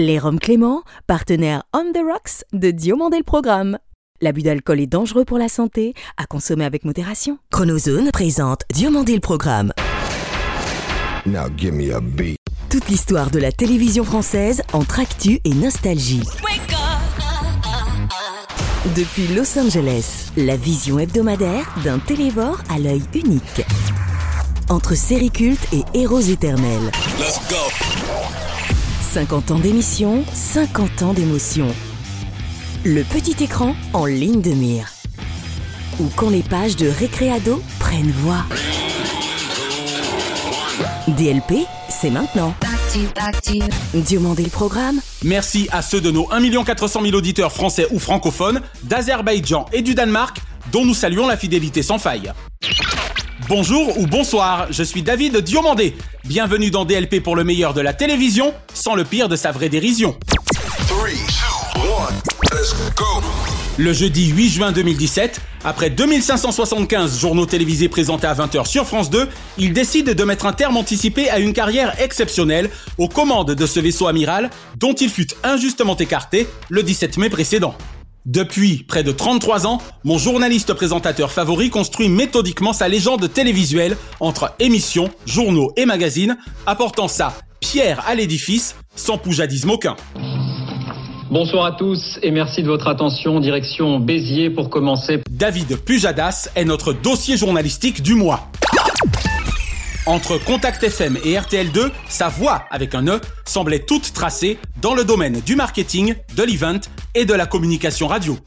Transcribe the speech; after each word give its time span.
Les 0.00 0.20
Roms 0.20 0.38
Clément, 0.38 0.84
partenaire 1.08 1.64
On 1.74 1.90
the 1.92 1.98
Rocks 2.08 2.44
de 2.52 2.70
Diomandé 2.70 3.16
le 3.16 3.24
Programme. 3.24 3.78
L'abus 4.20 4.42
d'alcool 4.42 4.78
est 4.78 4.86
dangereux 4.86 5.24
pour 5.24 5.38
la 5.38 5.48
santé, 5.48 5.92
à 6.16 6.24
consommer 6.24 6.64
avec 6.64 6.84
modération. 6.84 7.38
Chronozone 7.50 8.12
présente 8.12 8.60
Diomandé 8.72 9.14
le 9.14 9.20
Programme. 9.20 9.72
Now 11.26 11.48
give 11.56 11.72
me 11.72 11.92
a 11.92 12.00
beat. 12.00 12.36
Toute 12.70 12.86
l'histoire 12.86 13.32
de 13.32 13.40
la 13.40 13.50
télévision 13.50 14.04
française 14.04 14.62
entre 14.72 15.00
actu 15.00 15.40
et 15.44 15.54
nostalgie. 15.54 16.22
Depuis 18.94 19.26
Los 19.34 19.58
Angeles, 19.58 20.30
la 20.36 20.54
vision 20.54 21.00
hebdomadaire 21.00 21.74
d'un 21.82 21.98
télévore 21.98 22.60
à 22.70 22.78
l'œil 22.78 23.02
unique. 23.16 23.66
Entre 24.68 24.94
séries 24.94 25.32
cultes 25.32 25.66
et 25.72 25.82
héros 25.98 26.20
éternels. 26.20 26.92
50 29.12 29.52
ans 29.52 29.58
d'émission, 29.58 30.22
50 30.34 31.02
ans 31.02 31.12
d'émotion. 31.14 31.66
Le 32.84 33.02
petit 33.04 33.42
écran 33.42 33.74
en 33.94 34.04
ligne 34.04 34.42
de 34.42 34.50
mire. 34.50 34.90
Ou 35.98 36.10
quand 36.14 36.28
les 36.28 36.42
pages 36.42 36.76
de 36.76 36.88
Récréado 36.88 37.62
prennent 37.78 38.10
voix. 38.10 38.44
DLP, 41.08 41.66
c'est 41.88 42.10
maintenant. 42.10 42.54
Diomandé 43.94 44.42
le 44.42 44.50
programme 44.50 45.00
Merci 45.24 45.68
à 45.72 45.80
ceux 45.80 46.02
de 46.02 46.10
nos 46.10 46.30
1 46.30 46.64
400 46.64 47.00
000 47.02 47.16
auditeurs 47.16 47.52
français 47.52 47.86
ou 47.90 47.98
francophones, 47.98 48.60
d'Azerbaïdjan 48.82 49.64
et 49.72 49.80
du 49.80 49.94
Danemark, 49.94 50.38
dont 50.70 50.84
nous 50.84 50.94
saluons 50.94 51.26
la 51.26 51.38
fidélité 51.38 51.82
sans 51.82 51.98
faille. 51.98 52.30
Bonjour 53.46 53.96
ou 53.98 54.06
bonsoir, 54.06 54.66
je 54.70 54.82
suis 54.82 55.02
David 55.02 55.38
Diomandé. 55.38 55.94
Bienvenue 56.24 56.70
dans 56.70 56.84
DLP 56.84 57.22
pour 57.22 57.36
le 57.36 57.44
meilleur 57.44 57.72
de 57.72 57.80
la 57.80 57.94
télévision, 57.94 58.52
sans 58.74 58.96
le 58.96 59.04
pire 59.04 59.28
de 59.28 59.36
sa 59.36 59.52
vraie 59.52 59.68
dérision. 59.68 60.18
Le 63.78 63.92
jeudi 63.92 64.30
8 64.30 64.48
juin 64.48 64.72
2017, 64.72 65.40
après 65.64 65.88
2575 65.88 67.20
journaux 67.20 67.46
télévisés 67.46 67.88
présentés 67.88 68.26
à 68.26 68.34
20h 68.34 68.66
sur 68.66 68.86
France 68.86 69.08
2, 69.08 69.28
il 69.56 69.72
décide 69.72 70.10
de 70.10 70.24
mettre 70.24 70.46
un 70.46 70.52
terme 70.52 70.76
anticipé 70.76 71.30
à 71.30 71.38
une 71.38 71.52
carrière 71.52 71.94
exceptionnelle 72.02 72.70
aux 72.98 73.08
commandes 73.08 73.52
de 73.52 73.66
ce 73.66 73.78
vaisseau 73.78 74.08
amiral 74.08 74.50
dont 74.76 74.94
il 74.94 75.08
fut 75.08 75.28
injustement 75.44 75.96
écarté 75.96 76.48
le 76.70 76.82
17 76.82 77.18
mai 77.18 77.30
précédent. 77.30 77.76
Depuis 78.28 78.84
près 78.86 79.02
de 79.02 79.10
33 79.10 79.66
ans, 79.66 79.78
mon 80.04 80.18
journaliste 80.18 80.74
présentateur 80.74 81.32
favori 81.32 81.70
construit 81.70 82.10
méthodiquement 82.10 82.74
sa 82.74 82.86
légende 82.86 83.32
télévisuelle 83.32 83.96
entre 84.20 84.52
émissions, 84.58 85.08
journaux 85.24 85.72
et 85.78 85.86
magazines, 85.86 86.36
apportant 86.66 87.08
sa 87.08 87.32
pierre 87.60 88.04
à 88.06 88.14
l'édifice 88.14 88.76
sans 88.94 89.16
poujadisme 89.16 89.70
aucun. 89.70 89.96
Bonsoir 91.30 91.64
à 91.64 91.72
tous 91.72 92.18
et 92.22 92.30
merci 92.30 92.62
de 92.62 92.68
votre 92.68 92.88
attention. 92.88 93.40
Direction 93.40 93.98
Béziers 93.98 94.50
pour 94.50 94.68
commencer. 94.68 95.22
David 95.30 95.78
Pujadas 95.78 96.50
est 96.54 96.66
notre 96.66 96.92
dossier 96.92 97.38
journalistique 97.38 98.02
du 98.02 98.12
mois. 98.12 98.50
Entre 100.08 100.38
Contact 100.38 100.82
FM 100.82 101.18
et 101.22 101.34
RTL2, 101.34 101.90
sa 102.08 102.30
voix, 102.30 102.64
avec 102.70 102.94
un 102.94 103.06
E, 103.08 103.20
semblait 103.44 103.80
toute 103.80 104.14
tracée 104.14 104.56
dans 104.80 104.94
le 104.94 105.04
domaine 105.04 105.42
du 105.42 105.54
marketing, 105.54 106.14
de 106.34 106.42
l'event 106.44 106.80
et 107.14 107.26
de 107.26 107.34
la 107.34 107.44
communication 107.44 108.06
radio. 108.06 108.38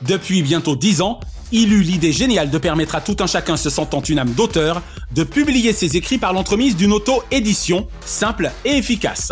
Depuis 0.00 0.40
bientôt 0.40 0.76
10 0.76 1.02
ans, 1.02 1.20
il 1.52 1.74
eut 1.74 1.82
l'idée 1.82 2.10
géniale 2.10 2.48
de 2.48 2.56
permettre 2.56 2.94
à 2.94 3.02
tout 3.02 3.16
un 3.20 3.26
chacun 3.26 3.58
se 3.58 3.68
sentant 3.68 4.00
une 4.00 4.18
âme 4.18 4.32
d'auteur 4.32 4.80
de 5.12 5.24
publier 5.24 5.74
ses 5.74 5.98
écrits 5.98 6.16
par 6.16 6.32
l'entremise 6.32 6.74
d'une 6.74 6.94
auto-édition 6.94 7.86
simple 8.06 8.50
et 8.64 8.78
efficace. 8.78 9.30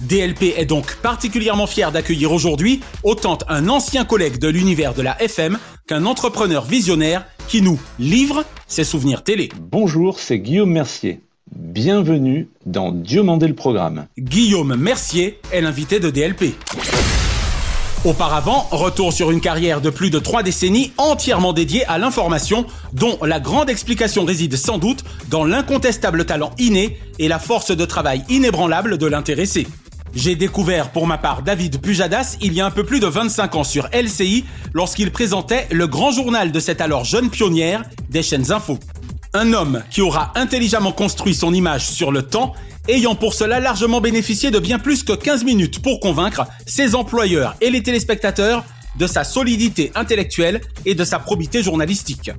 DLP 0.00 0.54
est 0.56 0.64
donc 0.64 0.96
particulièrement 1.02 1.66
fier 1.66 1.92
d'accueillir 1.92 2.32
aujourd'hui 2.32 2.80
autant 3.02 3.36
un 3.48 3.68
ancien 3.68 4.06
collègue 4.06 4.38
de 4.38 4.48
l'univers 4.48 4.94
de 4.94 5.02
la 5.02 5.20
FM 5.22 5.58
qu'un 5.86 6.06
entrepreneur 6.06 6.64
visionnaire 6.64 7.26
qui 7.48 7.62
nous 7.62 7.78
livre 7.98 8.44
ses 8.66 8.84
souvenirs 8.84 9.22
télé. 9.22 9.48
Bonjour, 9.60 10.18
c'est 10.18 10.38
Guillaume 10.38 10.70
Mercier. 10.70 11.20
Bienvenue 11.54 12.48
dans 12.66 12.90
Dieu 12.90 13.22
mandé 13.22 13.46
le 13.46 13.54
programme. 13.54 14.06
Guillaume 14.18 14.76
Mercier 14.76 15.38
est 15.52 15.60
l'invité 15.60 16.00
de 16.00 16.10
DLP. 16.10 16.54
Auparavant, 18.04 18.66
retour 18.70 19.14
sur 19.14 19.30
une 19.30 19.40
carrière 19.40 19.80
de 19.80 19.88
plus 19.88 20.10
de 20.10 20.18
trois 20.18 20.42
décennies 20.42 20.92
entièrement 20.98 21.54
dédiée 21.54 21.86
à 21.86 21.96
l'information, 21.96 22.66
dont 22.92 23.18
la 23.22 23.40
grande 23.40 23.70
explication 23.70 24.26
réside 24.26 24.56
sans 24.56 24.76
doute 24.76 25.04
dans 25.28 25.44
l'incontestable 25.44 26.26
talent 26.26 26.50
inné 26.58 26.98
et 27.18 27.28
la 27.28 27.38
force 27.38 27.74
de 27.74 27.84
travail 27.86 28.22
inébranlable 28.28 28.98
de 28.98 29.06
l'intéressé. 29.06 29.66
J'ai 30.16 30.36
découvert 30.36 30.90
pour 30.90 31.08
ma 31.08 31.18
part 31.18 31.42
David 31.42 31.80
Pujadas 31.80 32.36
il 32.40 32.52
y 32.52 32.60
a 32.60 32.66
un 32.66 32.70
peu 32.70 32.84
plus 32.84 33.00
de 33.00 33.06
25 33.06 33.56
ans 33.56 33.64
sur 33.64 33.88
LCI 33.92 34.44
lorsqu'il 34.72 35.10
présentait 35.10 35.66
le 35.72 35.88
grand 35.88 36.12
journal 36.12 36.52
de 36.52 36.60
cette 36.60 36.80
alors 36.80 37.04
jeune 37.04 37.30
pionnière 37.30 37.82
des 38.10 38.22
chaînes 38.22 38.52
info. 38.52 38.78
Un 39.32 39.52
homme 39.52 39.82
qui 39.90 40.02
aura 40.02 40.32
intelligemment 40.36 40.92
construit 40.92 41.34
son 41.34 41.52
image 41.52 41.88
sur 41.88 42.12
le 42.12 42.22
temps, 42.22 42.54
ayant 42.86 43.16
pour 43.16 43.34
cela 43.34 43.58
largement 43.58 44.00
bénéficié 44.00 44.52
de 44.52 44.60
bien 44.60 44.78
plus 44.78 45.02
que 45.02 45.12
15 45.12 45.42
minutes 45.42 45.82
pour 45.82 45.98
convaincre 45.98 46.46
ses 46.64 46.94
employeurs 46.94 47.56
et 47.60 47.70
les 47.70 47.82
téléspectateurs 47.82 48.64
de 48.96 49.08
sa 49.08 49.24
solidité 49.24 49.90
intellectuelle 49.96 50.60
et 50.86 50.94
de 50.94 51.04
sa 51.04 51.18
probité 51.18 51.60
journalistique. 51.60 52.30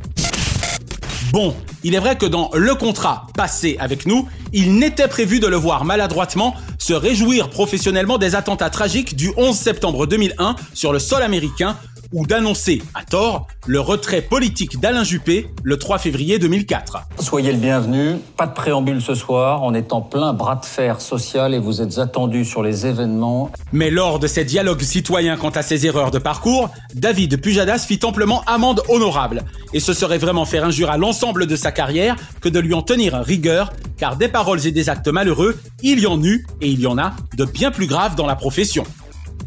Bon, 1.31 1.53
il 1.83 1.95
est 1.95 1.99
vrai 1.99 2.15
que 2.15 2.25
dans 2.25 2.49
le 2.53 2.75
contrat 2.75 3.27
passé 3.35 3.75
avec 3.81 4.05
nous, 4.05 4.25
il 4.53 4.75
n'était 4.75 5.09
prévu 5.09 5.41
de 5.41 5.47
le 5.47 5.57
voir 5.57 5.83
maladroitement 5.83 6.55
se 6.85 6.93
réjouir 6.93 7.49
professionnellement 7.49 8.19
des 8.19 8.35
attentats 8.35 8.69
tragiques 8.69 9.15
du 9.15 9.31
11 9.37 9.57
septembre 9.57 10.05
2001 10.05 10.55
sur 10.75 10.93
le 10.93 10.99
sol 10.99 11.23
américain 11.23 11.77
ou 12.15 12.25
d'annoncer, 12.25 12.81
à 12.93 13.03
tort, 13.03 13.45
le 13.67 13.81
retrait 13.81 14.21
politique 14.21 14.79
d'Alain 14.79 15.03
Juppé 15.03 15.49
le 15.63 15.77
3 15.77 15.97
février 15.97 16.39
2004. 16.39 16.99
Soyez 17.19 17.51
le 17.51 17.57
bienvenu. 17.57 18.15
Pas 18.37 18.47
de 18.47 18.53
préambule 18.53 19.01
ce 19.01 19.15
soir. 19.15 19.63
On 19.63 19.73
est 19.73 19.91
en 19.91 20.01
plein 20.01 20.31
bras 20.31 20.55
de 20.55 20.63
fer 20.63 21.01
social 21.01 21.53
et 21.53 21.59
vous 21.59 21.81
êtes 21.81 21.97
attendus 21.97 22.45
sur 22.45 22.63
les 22.63 22.87
événements. 22.87 23.51
Mais 23.73 23.91
lors 23.91 24.19
de 24.19 24.27
ces 24.27 24.45
dialogues 24.45 24.81
citoyens 24.81 25.35
quant 25.35 25.49
à 25.49 25.61
ses 25.61 25.85
erreurs 25.85 26.09
de 26.09 26.19
parcours, 26.19 26.69
David 26.93 27.41
Pujadas 27.41 27.79
fit 27.79 27.99
amplement 28.03 28.43
amende 28.47 28.81
honorable. 28.87 29.43
Et 29.73 29.81
ce 29.81 29.91
serait 29.91 30.17
vraiment 30.17 30.45
faire 30.45 30.63
injure 30.63 30.91
à 30.91 30.97
l'ensemble 30.97 31.47
de 31.47 31.55
sa 31.57 31.73
carrière 31.73 32.15
que 32.39 32.47
de 32.47 32.59
lui 32.59 32.73
en 32.73 32.81
tenir 32.81 33.15
rigueur, 33.15 33.73
car 33.97 34.15
des 34.15 34.29
paroles 34.29 34.65
et 34.65 34.71
des 34.71 34.87
actes 34.87 35.09
malheureux, 35.09 35.57
il 35.83 35.99
y 35.99 36.07
en 36.07 36.23
eut 36.23 36.47
et 36.61 36.69
il 36.69 36.79
y 36.79 36.87
en 36.87 36.97
a 36.97 37.11
de 37.35 37.43
bien 37.43 37.71
plus 37.71 37.87
graves 37.87 38.15
dans 38.15 38.25
la 38.25 38.37
profession. 38.37 38.85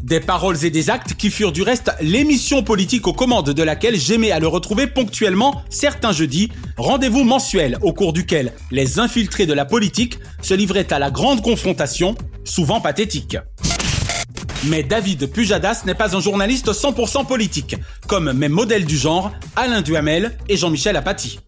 Des 0.03 0.19
paroles 0.21 0.63
et 0.63 0.69
des 0.69 0.89
actes 0.89 1.15
qui 1.15 1.29
furent 1.29 1.51
du 1.51 1.61
reste 1.61 1.91
l'émission 1.99 2.63
politique 2.63 3.07
aux 3.07 3.13
commandes 3.13 3.49
de 3.49 3.63
laquelle 3.63 3.99
j'aimais 3.99 4.31
à 4.31 4.39
le 4.39 4.47
retrouver 4.47 4.87
ponctuellement 4.87 5.61
certains 5.69 6.13
jeudis, 6.13 6.49
rendez-vous 6.77 7.23
mensuel 7.23 7.77
au 7.81 7.93
cours 7.93 8.13
duquel 8.13 8.53
les 8.71 8.99
infiltrés 8.99 9.45
de 9.45 9.53
la 9.53 9.65
politique 9.65 10.17
se 10.41 10.53
livraient 10.53 10.91
à 10.93 10.99
la 10.99 11.11
grande 11.11 11.41
confrontation, 11.41 12.15
souvent 12.45 12.79
pathétique. 12.79 13.37
Mais 14.65 14.83
David 14.83 15.31
Pujadas 15.31 15.83
n'est 15.85 15.95
pas 15.95 16.15
un 16.15 16.21
journaliste 16.21 16.71
100% 16.71 17.25
politique, 17.25 17.75
comme 18.07 18.31
mes 18.33 18.49
modèles 18.49 18.85
du 18.85 18.97
genre, 18.97 19.31
Alain 19.55 19.81
Duhamel 19.81 20.37
et 20.47 20.57
Jean-Michel 20.57 20.95
Apathy. 20.95 21.39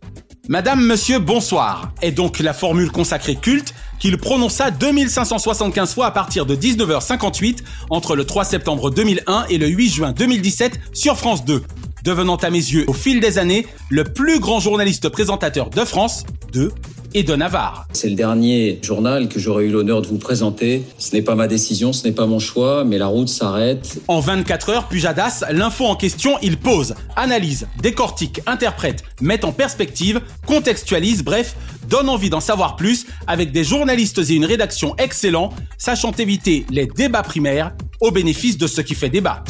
Madame, 0.49 0.83
monsieur, 0.85 1.19
bonsoir 1.19 1.93
est 2.01 2.11
donc 2.11 2.39
la 2.39 2.53
formule 2.53 2.91
consacrée 2.91 3.35
culte 3.35 3.73
qu'il 4.01 4.17
prononça 4.17 4.71
2575 4.71 5.93
fois 5.93 6.07
à 6.07 6.11
partir 6.11 6.47
de 6.47 6.55
19h58 6.55 7.59
entre 7.91 8.15
le 8.15 8.25
3 8.25 8.43
septembre 8.43 8.89
2001 8.89 9.45
et 9.49 9.59
le 9.59 9.67
8 9.67 9.89
juin 9.89 10.11
2017 10.11 10.79
sur 10.91 11.17
France 11.17 11.45
2, 11.45 11.61
devenant 12.03 12.35
à 12.37 12.49
mes 12.49 12.57
yeux 12.57 12.83
au 12.87 12.93
fil 12.93 13.19
des 13.19 13.37
années 13.37 13.67
le 13.89 14.03
plus 14.03 14.39
grand 14.39 14.59
journaliste 14.59 15.07
présentateur 15.09 15.69
de 15.69 15.85
France, 15.85 16.25
de 16.51 16.71
et 17.13 17.23
de 17.23 17.35
Navarre. 17.35 17.87
C'est 17.93 18.09
le 18.09 18.15
dernier 18.15 18.79
journal 18.81 19.27
que 19.27 19.39
j'aurais 19.39 19.65
eu 19.65 19.69
l'honneur 19.69 20.01
de 20.01 20.07
vous 20.07 20.17
présenter. 20.17 20.83
Ce 20.97 21.15
n'est 21.15 21.21
pas 21.21 21.35
ma 21.35 21.47
décision, 21.47 21.93
ce 21.93 22.05
n'est 22.05 22.13
pas 22.13 22.25
mon 22.25 22.39
choix, 22.39 22.83
mais 22.83 22.97
la 22.97 23.07
route 23.07 23.29
s'arrête. 23.29 24.01
En 24.07 24.19
24 24.19 24.69
heures, 24.69 24.87
Pujadas, 24.87 25.43
l'info 25.51 25.85
en 25.85 25.95
question, 25.95 26.37
il 26.41 26.57
pose, 26.57 26.95
analyse, 27.15 27.67
décortique, 27.81 28.41
interprète, 28.45 29.03
met 29.21 29.43
en 29.45 29.51
perspective, 29.51 30.21
contextualise, 30.45 31.23
bref, 31.23 31.55
donne 31.89 32.09
envie 32.09 32.29
d'en 32.29 32.39
savoir 32.39 32.75
plus 32.75 33.05
avec 33.27 33.51
des 33.51 33.63
journalistes 33.63 34.19
et 34.19 34.33
une 34.33 34.45
rédaction 34.45 34.95
excellents, 34.97 35.51
sachant 35.77 36.11
éviter 36.11 36.65
les 36.69 36.85
débats 36.85 37.23
primaires 37.23 37.73
au 37.99 38.11
bénéfice 38.11 38.57
de 38.57 38.67
ce 38.67 38.81
qui 38.81 38.95
fait 38.95 39.09
débat. 39.09 39.43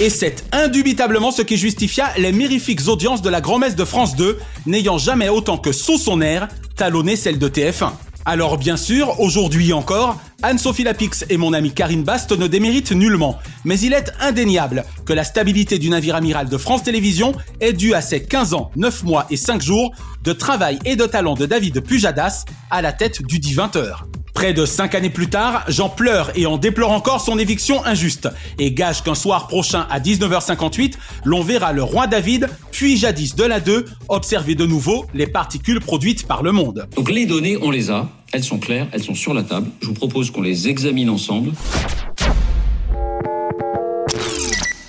Et 0.00 0.10
c'est 0.10 0.44
indubitablement 0.50 1.30
ce 1.30 1.42
qui 1.42 1.56
justifia 1.56 2.06
les 2.18 2.32
mirifiques 2.32 2.88
audiences 2.88 3.22
de 3.22 3.30
la 3.30 3.40
grand-messe 3.40 3.76
de 3.76 3.84
France 3.84 4.16
2, 4.16 4.38
n'ayant 4.66 4.98
jamais 4.98 5.28
autant 5.28 5.56
que 5.56 5.70
sous 5.70 5.98
son 5.98 6.20
air 6.20 6.48
talonné 6.74 7.14
celle 7.14 7.38
de 7.38 7.48
TF1. 7.48 7.92
Alors 8.24 8.58
bien 8.58 8.76
sûr, 8.76 9.20
aujourd'hui 9.20 9.72
encore, 9.72 10.18
Anne-Sophie 10.42 10.82
Lapix 10.82 11.24
et 11.30 11.36
mon 11.36 11.52
ami 11.52 11.72
Karine 11.72 12.02
Bast 12.02 12.32
ne 12.32 12.48
déméritent 12.48 12.90
nullement, 12.90 13.38
mais 13.64 13.78
il 13.78 13.92
est 13.92 14.10
indéniable 14.18 14.84
que 15.06 15.12
la 15.12 15.22
stabilité 15.22 15.78
du 15.78 15.90
navire 15.90 16.16
amiral 16.16 16.48
de 16.48 16.58
France 16.58 16.82
Télévisions 16.82 17.32
est 17.60 17.74
due 17.74 17.94
à 17.94 18.00
ses 18.00 18.24
15 18.24 18.54
ans, 18.54 18.72
9 18.74 19.04
mois 19.04 19.26
et 19.30 19.36
5 19.36 19.62
jours 19.62 19.92
de 20.24 20.32
travail 20.32 20.80
et 20.84 20.96
de 20.96 21.06
talent 21.06 21.34
de 21.34 21.46
David 21.46 21.82
Pujadas 21.82 22.46
à 22.68 22.82
la 22.82 22.92
tête 22.92 23.22
du 23.22 23.38
dit 23.38 23.54
20h. 23.54 23.98
Près 24.34 24.52
de 24.52 24.66
cinq 24.66 24.96
années 24.96 25.10
plus 25.10 25.28
tard, 25.30 25.64
Jean 25.68 25.88
pleure 25.88 26.32
et 26.34 26.44
en 26.44 26.58
déplore 26.58 26.90
encore 26.90 27.20
son 27.20 27.38
éviction 27.38 27.84
injuste 27.86 28.28
et 28.58 28.72
gage 28.72 29.04
qu'un 29.04 29.14
soir 29.14 29.46
prochain 29.46 29.86
à 29.90 30.00
19h58, 30.00 30.94
l'on 31.24 31.42
verra 31.42 31.72
le 31.72 31.84
roi 31.84 32.08
David, 32.08 32.48
puis 32.72 32.96
jadis 32.96 33.36
de 33.36 33.44
la 33.44 33.60
2, 33.60 33.84
observer 34.08 34.56
de 34.56 34.66
nouveau 34.66 35.06
les 35.14 35.28
particules 35.28 35.80
produites 35.80 36.26
par 36.26 36.42
le 36.42 36.50
monde. 36.50 36.88
Donc 36.96 37.10
les 37.10 37.26
données, 37.26 37.56
on 37.62 37.70
les 37.70 37.90
a, 37.90 38.08
elles 38.32 38.42
sont 38.42 38.58
claires, 38.58 38.88
elles 38.92 39.04
sont 39.04 39.14
sur 39.14 39.34
la 39.34 39.44
table. 39.44 39.68
Je 39.80 39.86
vous 39.86 39.94
propose 39.94 40.32
qu'on 40.32 40.42
les 40.42 40.68
examine 40.68 41.10
ensemble. 41.10 41.52